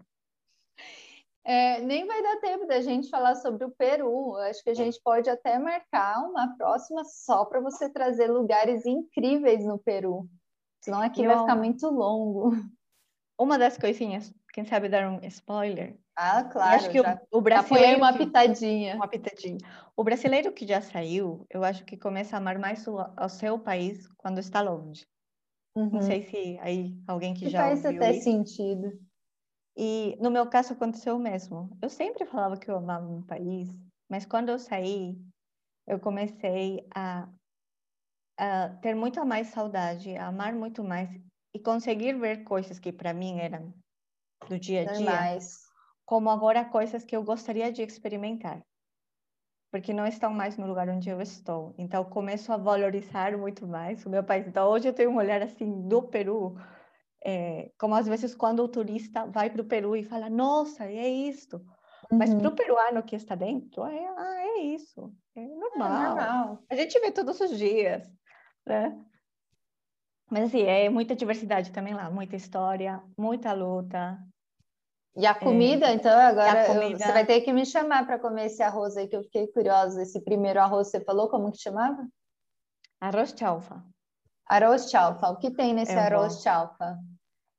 É, 1.44 1.80
nem 1.80 2.04
vai 2.06 2.22
dar 2.22 2.40
tempo 2.40 2.66
da 2.66 2.80
gente 2.80 3.08
falar 3.08 3.36
sobre 3.36 3.64
o 3.64 3.70
Peru. 3.70 4.34
Acho 4.36 4.62
que 4.64 4.70
a 4.70 4.74
gente 4.74 5.00
pode 5.02 5.30
até 5.30 5.58
marcar 5.58 6.18
uma 6.28 6.56
próxima 6.56 7.04
só 7.04 7.44
para 7.44 7.60
você 7.60 7.88
trazer 7.88 8.26
lugares 8.28 8.84
incríveis 8.84 9.64
no 9.64 9.78
Peru. 9.78 10.28
Senão 10.80 11.00
aqui 11.00 11.26
vai 11.26 11.38
ficar 11.38 11.56
muito 11.56 11.88
longo. 11.88 12.50
Uma 13.38 13.58
das 13.58 13.76
coisinhas, 13.76 14.32
quem 14.56 14.64
sabe 14.64 14.88
dar 14.88 15.06
um 15.06 15.20
spoiler, 15.26 15.98
ah, 16.16 16.42
claro. 16.44 16.76
acho 16.76 16.88
que 16.88 17.02
já, 17.02 17.20
o, 17.30 17.36
o 17.36 17.40
brasileiro. 17.42 17.98
uma 17.98 18.16
pitadinha. 18.16 18.96
Uma 18.96 19.06
pitadinha. 19.06 19.58
O 19.94 20.02
brasileiro 20.02 20.50
que 20.50 20.66
já 20.66 20.80
saiu, 20.80 21.46
eu 21.50 21.62
acho 21.62 21.84
que 21.84 21.94
começa 21.94 22.34
a 22.34 22.38
amar 22.38 22.58
mais 22.58 22.86
o, 22.88 22.96
o 22.96 23.28
seu 23.28 23.58
país 23.58 24.08
quando 24.16 24.38
está 24.38 24.62
longe. 24.62 25.06
Uhum. 25.76 25.90
Não 25.90 26.00
sei 26.00 26.22
se 26.22 26.58
aí 26.62 26.98
alguém 27.06 27.34
que, 27.34 27.44
que 27.44 27.50
já. 27.50 27.64
Faz 27.64 27.84
até 27.84 28.12
isso. 28.12 28.24
sentido. 28.24 28.98
E 29.76 30.16
no 30.22 30.30
meu 30.30 30.46
caso 30.46 30.72
aconteceu 30.72 31.16
o 31.16 31.20
mesmo. 31.20 31.76
Eu 31.82 31.90
sempre 31.90 32.24
falava 32.24 32.56
que 32.56 32.70
eu 32.70 32.78
amava 32.78 33.06
meu 33.06 33.26
país, 33.26 33.68
mas 34.08 34.24
quando 34.24 34.48
eu 34.48 34.58
saí, 34.58 35.20
eu 35.86 36.00
comecei 36.00 36.88
a, 36.94 37.28
a 38.38 38.70
ter 38.80 38.94
muito 38.94 39.22
mais 39.26 39.48
saudade, 39.48 40.16
a 40.16 40.28
amar 40.28 40.54
muito 40.54 40.82
mais 40.82 41.10
e 41.54 41.60
conseguir 41.60 42.18
ver 42.18 42.42
coisas 42.42 42.78
que 42.78 42.90
para 42.90 43.12
mim 43.12 43.38
eram 43.38 43.74
do 44.48 44.58
dia 44.58 44.82
a 44.82 44.92
dia. 44.92 45.06
Normais 45.06 45.66
como 46.06 46.30
agora 46.30 46.64
coisas 46.64 47.04
que 47.04 47.16
eu 47.16 47.22
gostaria 47.24 47.70
de 47.70 47.82
experimentar, 47.82 48.64
porque 49.72 49.92
não 49.92 50.06
estão 50.06 50.32
mais 50.32 50.56
no 50.56 50.66
lugar 50.66 50.88
onde 50.88 51.10
eu 51.10 51.20
estou. 51.20 51.74
Então, 51.76 52.04
começo 52.04 52.52
a 52.52 52.56
valorizar 52.56 53.36
muito 53.36 53.66
mais 53.66 54.06
o 54.06 54.08
meu 54.08 54.22
país. 54.22 54.46
Então, 54.46 54.70
hoje 54.70 54.88
eu 54.88 54.94
tenho 54.94 55.10
um 55.10 55.16
olhar 55.16 55.42
assim 55.42 55.82
do 55.88 56.00
Peru, 56.04 56.56
é, 57.24 57.72
como 57.76 57.96
às 57.96 58.06
vezes 58.06 58.36
quando 58.36 58.60
o 58.60 58.68
turista 58.68 59.26
vai 59.26 59.50
para 59.50 59.60
o 59.60 59.66
Peru 59.66 59.96
e 59.96 60.04
fala, 60.04 60.30
nossa, 60.30 60.84
é 60.84 61.08
isto. 61.08 61.56
Uhum. 62.10 62.18
Mas 62.18 62.32
para 62.32 62.48
o 62.48 62.54
peruano 62.54 63.02
que 63.02 63.16
está 63.16 63.34
dentro, 63.34 63.84
é, 63.84 64.06
ah, 64.16 64.36
é 64.38 64.58
isso. 64.60 65.12
É 65.34 65.40
normal. 65.40 65.90
é 65.90 66.08
normal. 66.08 66.58
A 66.70 66.76
gente 66.76 67.00
vê 67.00 67.10
todos 67.10 67.40
os 67.40 67.58
dias, 67.58 68.08
né? 68.64 68.96
Mas 70.30 70.44
assim, 70.44 70.62
é 70.62 70.88
muita 70.88 71.16
diversidade 71.16 71.72
também 71.72 71.94
lá, 71.94 72.08
muita 72.08 72.36
história, 72.36 73.02
muita 73.18 73.52
luta. 73.52 74.16
E 75.16 75.24
a 75.24 75.34
comida, 75.34 75.86
é, 75.86 75.94
então, 75.94 76.18
agora 76.18 76.66
comida... 76.66 76.98
você 76.98 77.12
vai 77.12 77.24
ter 77.24 77.40
que 77.40 77.52
me 77.52 77.64
chamar 77.64 78.06
para 78.06 78.18
comer 78.18 78.46
esse 78.46 78.62
arroz 78.62 78.96
aí, 78.96 79.08
que 79.08 79.16
eu 79.16 79.22
fiquei 79.22 79.46
curiosa. 79.46 80.02
Esse 80.02 80.20
primeiro 80.20 80.60
arroz, 80.60 80.88
você 80.88 81.00
falou 81.00 81.28
como 81.30 81.50
que 81.50 81.58
chamava? 81.58 82.06
Arroz 83.00 83.34
chalfa. 83.36 83.82
Arroz 84.46 84.90
chalfa. 84.90 85.30
O 85.30 85.36
que 85.38 85.50
tem 85.50 85.72
nesse 85.72 85.92
é 85.92 85.98
arroz 85.98 86.42
chalfa? 86.42 86.98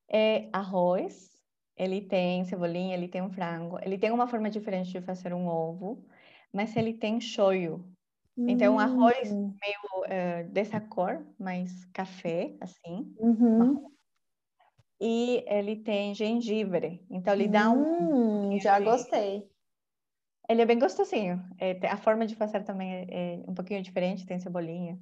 É 0.10 0.50
arroz, 0.54 1.32
ele 1.76 2.02
tem 2.02 2.46
cebolinha, 2.46 2.96
ele 2.96 3.08
tem 3.08 3.22
um 3.22 3.30
frango, 3.30 3.80
ele 3.82 3.98
tem 3.98 4.12
uma 4.12 4.28
forma 4.28 4.50
diferente 4.50 4.92
de 4.92 5.02
fazer 5.02 5.34
um 5.34 5.48
ovo, 5.48 6.06
mas 6.54 6.76
ele 6.76 6.94
tem 6.94 7.20
shoyu. 7.20 7.84
Então, 8.38 8.76
um 8.76 8.80
arroz 8.80 9.32
hum. 9.32 9.52
meio 9.60 10.06
uh, 10.06 10.50
dessa 10.52 10.80
cor, 10.80 11.26
mais 11.40 11.86
café, 11.86 12.56
assim. 12.62 13.12
Uhum. 13.18 13.90
E 15.00 15.44
ele 15.48 15.76
tem 15.76 16.16
gengibre, 16.16 17.06
então 17.10 17.34
ele 17.34 17.48
dá 17.48 17.70
um. 17.70 18.54
Hum, 18.54 18.60
já 18.60 18.80
gostei. 18.80 19.48
Ele 20.50 20.62
é 20.62 20.66
bem 20.66 20.80
gostosinho. 20.80 21.44
É, 21.60 21.78
a 21.88 21.98
forma 21.98 22.26
de 22.26 22.36
fazer 22.36 22.64
também 22.64 22.94
é, 22.94 23.06
é 23.10 23.44
um 23.48 23.54
pouquinho 23.54 23.84
diferente, 23.84 24.26
tem 24.26 24.40
cebolinha. 24.40 24.98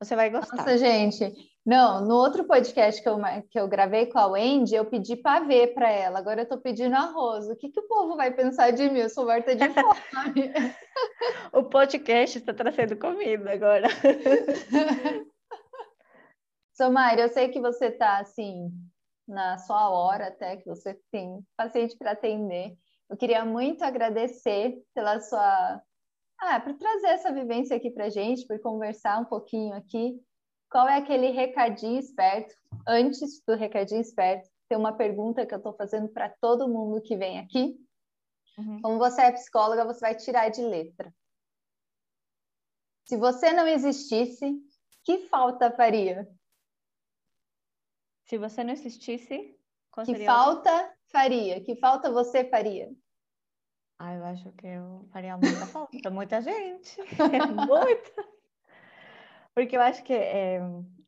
Você 0.00 0.14
vai 0.16 0.30
gostar. 0.30 0.56
Nossa, 0.56 0.78
gente. 0.78 1.34
Não, 1.66 2.00
no 2.06 2.14
outro 2.14 2.44
podcast 2.44 3.02
que 3.02 3.08
eu, 3.08 3.18
que 3.50 3.60
eu 3.60 3.68
gravei 3.68 4.06
com 4.06 4.18
a 4.18 4.26
Wendy, 4.28 4.74
eu 4.74 4.84
pedi 4.86 5.16
pavê 5.16 5.66
para 5.66 5.90
ela. 5.90 6.18
Agora 6.18 6.40
eu 6.40 6.44
estou 6.44 6.58
pedindo 6.58 6.94
arroz. 6.94 7.48
O 7.48 7.56
que, 7.56 7.68
que 7.68 7.80
o 7.80 7.88
povo 7.88 8.16
vai 8.16 8.32
pensar 8.32 8.70
de 8.70 8.88
mim? 8.88 9.00
Eu 9.00 9.10
sou 9.10 9.26
morta 9.26 9.54
de 9.54 9.68
fome. 9.68 10.52
o 11.52 11.64
podcast 11.64 12.38
está 12.38 12.54
trazendo 12.54 12.96
comida 12.96 13.52
agora. 13.52 13.88
Somária, 16.72 17.22
eu 17.22 17.28
sei 17.28 17.48
que 17.48 17.60
você 17.60 17.86
está 17.86 18.20
assim, 18.20 18.70
na 19.28 19.58
sua 19.58 19.90
hora 19.90 20.28
até, 20.28 20.56
que 20.56 20.66
você 20.66 20.98
tem 21.12 21.46
paciente 21.56 21.96
para 21.96 22.12
atender. 22.12 22.76
Eu 23.08 23.16
queria 23.16 23.44
muito 23.44 23.82
agradecer 23.82 24.82
pela 24.94 25.20
sua 25.20 25.82
ah, 26.40 26.60
para 26.60 26.72
trazer 26.74 27.08
essa 27.08 27.32
vivência 27.32 27.76
aqui 27.76 27.90
para 27.90 28.08
gente, 28.08 28.46
por 28.46 28.60
conversar 28.60 29.20
um 29.20 29.24
pouquinho 29.24 29.74
aqui. 29.74 30.20
Qual 30.70 30.88
é 30.88 30.96
aquele 30.96 31.30
recadinho 31.30 31.98
esperto? 31.98 32.54
Antes 32.86 33.42
do 33.46 33.56
recadinho 33.56 34.00
esperto, 34.00 34.48
tem 34.68 34.78
uma 34.78 34.92
pergunta 34.92 35.44
que 35.44 35.52
eu 35.52 35.58
estou 35.58 35.72
fazendo 35.72 36.08
para 36.08 36.28
todo 36.40 36.68
mundo 36.68 37.02
que 37.02 37.16
vem 37.16 37.40
aqui. 37.40 37.76
Uhum. 38.56 38.80
Como 38.82 38.98
você 38.98 39.22
é 39.22 39.32
psicóloga, 39.32 39.84
você 39.84 40.00
vai 40.00 40.14
tirar 40.14 40.48
de 40.50 40.62
letra. 40.62 41.12
Se 43.04 43.16
você 43.16 43.52
não 43.52 43.66
existisse, 43.66 44.54
que 45.02 45.26
falta 45.28 45.72
faria? 45.72 46.28
Se 48.28 48.36
você 48.36 48.62
não 48.62 48.72
existisse, 48.72 49.58
que 50.04 50.24
falta 50.26 50.94
faria? 51.10 51.62
Que 51.62 51.74
falta 51.76 52.12
você 52.12 52.44
faria? 52.44 52.90
Ah, 53.98 54.14
eu 54.14 54.24
acho 54.24 54.52
que 54.52 54.66
eu 54.66 55.08
faria 55.10 55.36
muita 55.36 55.66
falta, 55.66 56.10
muita 56.10 56.42
gente, 56.42 56.96
muita. 57.66 58.28
Porque 59.54 59.76
eu 59.76 59.80
acho 59.80 60.04
que 60.04 60.12
é, 60.12 60.60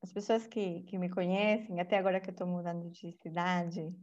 as 0.02 0.12
pessoas 0.12 0.46
que, 0.46 0.82
que 0.84 0.98
me 0.98 1.10
conhecem, 1.10 1.78
até 1.78 1.98
agora 1.98 2.20
que 2.20 2.30
eu 2.30 2.32
estou 2.32 2.46
mudando 2.46 2.90
de 2.90 3.12
cidade, 3.12 3.94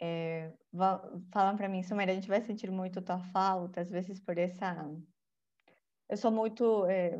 é, 0.00 0.52
falam 1.32 1.56
para 1.56 1.68
mim, 1.68 1.82
Sumera, 1.82 2.12
a 2.12 2.14
gente 2.14 2.28
vai 2.28 2.40
sentir 2.40 2.70
muito 2.70 3.02
tua 3.02 3.18
falta, 3.18 3.80
às 3.80 3.90
vezes 3.90 4.20
por 4.20 4.38
essa... 4.38 4.74
Eu 6.08 6.16
sou 6.16 6.30
muito 6.30 6.86
é, 6.86 7.18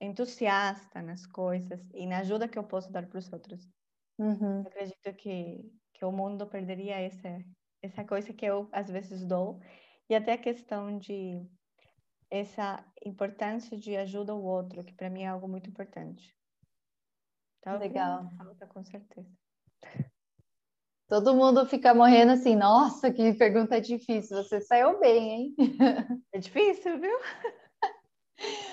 entusiasta 0.00 1.02
nas 1.02 1.26
coisas 1.26 1.80
e 1.92 2.06
na 2.06 2.18
ajuda 2.18 2.48
que 2.48 2.58
eu 2.58 2.64
posso 2.64 2.92
dar 2.92 3.06
para 3.06 3.18
os 3.18 3.30
outros. 3.32 3.68
Uhum. 4.20 4.60
Acredito 4.66 5.14
que, 5.14 5.72
que 5.94 6.04
o 6.04 6.12
mundo 6.12 6.46
perderia 6.46 7.00
essa, 7.00 7.42
essa 7.82 8.04
coisa 8.04 8.34
que 8.34 8.44
eu 8.44 8.68
às 8.70 8.90
vezes 8.90 9.24
dou 9.24 9.58
e 10.10 10.14
até 10.14 10.34
a 10.34 10.38
questão 10.38 10.98
de 10.98 11.40
essa 12.30 12.84
importância 13.04 13.78
de 13.78 13.96
ajuda 13.96 14.32
ao 14.32 14.42
outro, 14.42 14.84
que 14.84 14.92
para 14.92 15.08
mim 15.08 15.22
é 15.22 15.28
algo 15.28 15.48
muito 15.48 15.70
importante. 15.70 16.36
Então, 17.60 17.78
Legal. 17.78 18.28
Falta, 18.36 18.66
com 18.66 18.84
certeza. 18.84 19.30
Todo 21.08 21.34
mundo 21.34 21.66
fica 21.66 21.94
morrendo 21.94 22.32
assim, 22.32 22.54
nossa, 22.54 23.10
que 23.10 23.32
pergunta 23.32 23.80
difícil. 23.80 24.36
Você 24.36 24.60
saiu 24.60 25.00
bem, 25.00 25.30
hein? 25.30 25.56
É 26.32 26.38
difícil, 26.38 27.00
viu? 27.00 27.18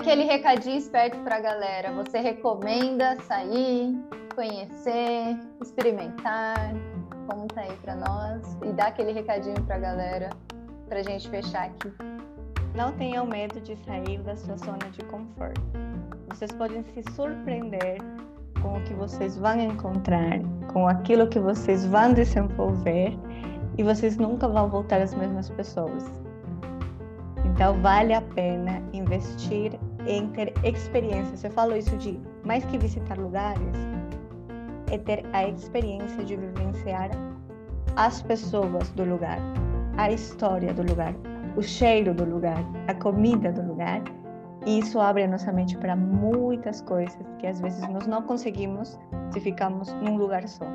aquele 0.00 0.24
recadinho 0.24 0.78
esperto 0.78 1.18
para 1.18 1.36
a 1.36 1.40
galera? 1.40 1.92
Você 1.92 2.18
recomenda 2.18 3.16
sair? 3.22 3.96
conhecer, 4.38 5.36
experimentar. 5.60 6.72
Conta 7.26 7.60
aí 7.60 7.76
para 7.82 7.96
nós 7.96 8.56
e 8.64 8.72
dá 8.72 8.86
aquele 8.86 9.10
recadinho 9.10 9.60
para 9.64 9.74
a 9.74 9.78
galera 9.80 10.30
para 10.88 11.00
a 11.00 11.02
gente 11.02 11.28
fechar 11.28 11.64
aqui. 11.64 11.92
Não 12.76 12.92
tenham 12.92 13.26
medo 13.26 13.60
de 13.60 13.74
sair 13.78 14.22
da 14.22 14.36
sua 14.36 14.56
zona 14.58 14.88
de 14.92 15.02
conforto. 15.06 15.60
Vocês 16.28 16.52
podem 16.52 16.84
se 16.84 17.02
surpreender 17.16 17.98
com 18.62 18.78
o 18.78 18.84
que 18.84 18.94
vocês 18.94 19.36
vão 19.36 19.58
encontrar, 19.60 20.38
com 20.72 20.86
aquilo 20.86 21.26
que 21.26 21.40
vocês 21.40 21.84
vão 21.84 22.14
desenvolver 22.14 23.18
e 23.76 23.82
vocês 23.82 24.16
nunca 24.16 24.46
vão 24.46 24.68
voltar 24.68 25.02
as 25.02 25.12
mesmas 25.14 25.50
pessoas. 25.50 26.04
Então 27.44 27.74
vale 27.82 28.14
a 28.14 28.22
pena 28.22 28.80
investir 28.92 29.72
em 30.06 30.28
ter 30.28 30.52
experiência. 30.64 31.36
Você 31.36 31.50
falou 31.50 31.76
isso 31.76 31.96
de 31.96 32.20
mais 32.44 32.64
que 32.66 32.78
visitar 32.78 33.18
lugares, 33.18 33.76
é 34.90 34.98
ter 34.98 35.24
a 35.32 35.48
experiência 35.48 36.24
de 36.24 36.36
vivenciar 36.36 37.10
as 37.96 38.22
pessoas 38.22 38.90
do 38.90 39.04
lugar, 39.04 39.38
a 39.96 40.10
história 40.10 40.72
do 40.72 40.82
lugar, 40.82 41.14
o 41.56 41.62
cheiro 41.62 42.14
do 42.14 42.24
lugar, 42.24 42.62
a 42.86 42.94
comida 42.94 43.52
do 43.52 43.62
lugar. 43.62 44.02
E 44.66 44.80
isso 44.80 45.00
abre 45.00 45.24
a 45.24 45.28
nossa 45.28 45.52
mente 45.52 45.76
para 45.76 45.96
muitas 45.96 46.80
coisas 46.82 47.18
que 47.38 47.46
às 47.46 47.60
vezes 47.60 47.86
nós 47.88 48.06
não 48.06 48.22
conseguimos 48.22 48.98
se 49.32 49.40
ficamos 49.40 49.92
num 49.94 50.16
lugar 50.16 50.46
só. 50.48 50.66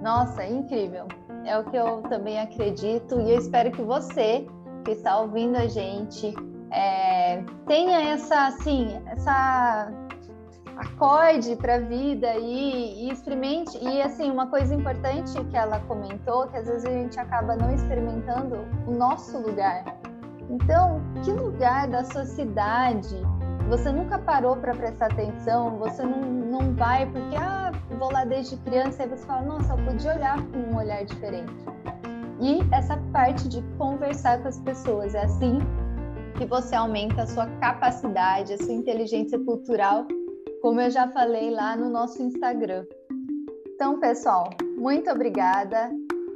Nossa, 0.00 0.42
é 0.42 0.50
incrível. 0.50 1.06
É 1.44 1.58
o 1.58 1.64
que 1.64 1.76
eu 1.76 2.02
também 2.02 2.40
acredito 2.40 3.20
e 3.20 3.32
eu 3.32 3.38
espero 3.38 3.70
que 3.70 3.82
você 3.82 4.46
que 4.84 4.92
está 4.92 5.18
ouvindo 5.20 5.56
a 5.56 5.66
gente 5.66 6.34
é, 6.72 7.42
tenha 7.66 8.12
essa 8.12 8.46
assim 8.46 9.00
essa 9.06 9.92
acorde 10.76 11.54
para 11.56 11.76
a 11.76 11.78
vida 11.78 12.34
e, 12.36 13.06
e, 13.06 13.12
experimente. 13.12 13.78
E 13.82 14.02
assim, 14.02 14.30
uma 14.30 14.46
coisa 14.46 14.74
importante 14.74 15.32
que 15.44 15.56
ela 15.56 15.78
comentou, 15.80 16.48
que 16.48 16.56
às 16.56 16.66
vezes 16.66 16.84
a 16.84 16.90
gente 16.90 17.18
acaba 17.20 17.56
não 17.56 17.74
experimentando 17.74 18.66
o 18.86 18.92
nosso 18.92 19.38
lugar. 19.38 19.84
Então, 20.48 21.00
que 21.22 21.30
lugar 21.30 21.88
da 21.88 22.04
sua 22.04 22.24
cidade 22.24 23.16
você 23.68 23.90
nunca 23.90 24.18
parou 24.18 24.56
para 24.56 24.74
prestar 24.74 25.06
atenção? 25.06 25.78
Você 25.78 26.02
não, 26.02 26.20
não 26.20 26.74
vai 26.74 27.06
porque, 27.06 27.36
ah, 27.36 27.72
vou 27.98 28.12
lá 28.12 28.24
desde 28.24 28.56
criança, 28.58 29.04
e 29.04 29.08
você 29.08 29.24
fala, 29.24 29.42
nossa, 29.42 29.72
eu 29.72 29.84
podia 29.84 30.14
olhar 30.14 30.42
com 30.42 30.58
um 30.58 30.76
olhar 30.76 31.04
diferente. 31.04 31.52
E 32.40 32.58
essa 32.72 32.96
parte 33.12 33.48
de 33.48 33.62
conversar 33.78 34.42
com 34.42 34.48
as 34.48 34.58
pessoas, 34.58 35.14
é 35.14 35.24
assim 35.24 35.60
que 36.32 36.46
você 36.46 36.74
aumenta 36.74 37.22
a 37.22 37.26
sua 37.26 37.46
capacidade, 37.60 38.52
a 38.54 38.58
sua 38.58 38.72
inteligência 38.72 39.38
cultural 39.38 40.06
como 40.62 40.80
eu 40.80 40.90
já 40.90 41.08
falei 41.08 41.50
lá 41.50 41.76
no 41.76 41.90
nosso 41.90 42.22
Instagram. 42.22 42.86
Então, 43.74 43.98
pessoal, 43.98 44.48
muito 44.78 45.10
obrigada. 45.10 45.90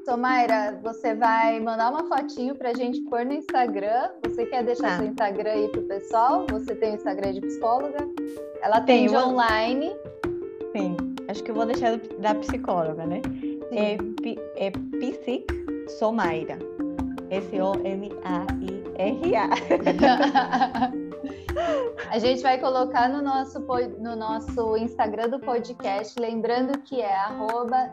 Tomaira, 0.05 0.79
você 0.83 1.15
vai 1.15 1.61
mandar 1.61 1.91
uma 1.91 2.05
fotinho 2.05 2.55
para 2.57 2.71
a 2.71 2.75
gente 2.75 3.01
pôr 3.03 3.25
no 3.25 3.33
Instagram. 3.33 4.11
Você 4.25 4.45
quer 4.47 4.65
deixar 4.65 4.91
tá. 4.91 4.97
seu 4.99 5.07
Instagram 5.07 5.51
aí 5.51 5.69
pro 5.69 5.83
pessoal? 5.83 6.45
Você 6.51 6.75
tem 6.75 6.93
o 6.93 6.95
Instagram 6.97 7.33
de 7.35 7.41
psicóloga? 7.41 7.99
Ela 8.63 8.81
tem 8.81 9.09
online. 9.17 9.93
Sim, 10.77 10.97
acho 11.29 11.43
que 11.43 11.51
eu 11.53 11.55
vou 11.55 11.67
deixar 11.67 11.97
da 12.19 12.35
psicóloga, 12.35 13.07
né? 13.07 13.23
É, 13.71 13.97
é 14.67 14.71
Psic 14.71 15.47
Somaira. 15.99 16.59
S-O-M-A-I-R-A. 18.97 20.93
A 22.11 22.19
gente 22.19 22.43
vai 22.43 22.59
colocar 22.59 23.09
no 23.09 23.23
nosso, 23.23 23.59
no 23.99 24.15
nosso 24.15 24.77
Instagram 24.77 25.31
do 25.31 25.41
podcast, 25.41 26.19
lembrando 26.21 26.79
que 26.81 27.01
é 27.01 27.17
arroba 27.17 27.91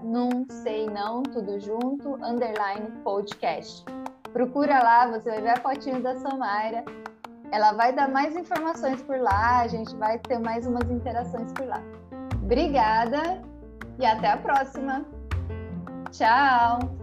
sei 0.49 0.85
não, 0.87 1.23
tudo 1.23 1.59
junto, 1.59 2.15
underline 2.15 2.91
podcast. 3.03 3.85
Procura 4.31 4.83
lá, 4.83 5.07
você 5.07 5.29
vai 5.29 5.41
ver 5.41 5.49
a 5.49 5.57
fotinho 5.57 6.01
da 6.01 6.15
Somaira. 6.17 6.83
Ela 7.51 7.71
vai 7.73 7.93
dar 7.93 8.09
mais 8.09 8.35
informações 8.35 9.01
por 9.03 9.19
lá, 9.19 9.59
a 9.61 9.67
gente 9.67 9.95
vai 9.95 10.17
ter 10.19 10.39
mais 10.39 10.65
umas 10.65 10.89
interações 10.89 11.51
por 11.53 11.67
lá. 11.67 11.81
Obrigada 12.41 13.41
e 13.99 14.05
até 14.05 14.31
a 14.31 14.37
próxima. 14.37 15.05
Tchau! 16.11 17.02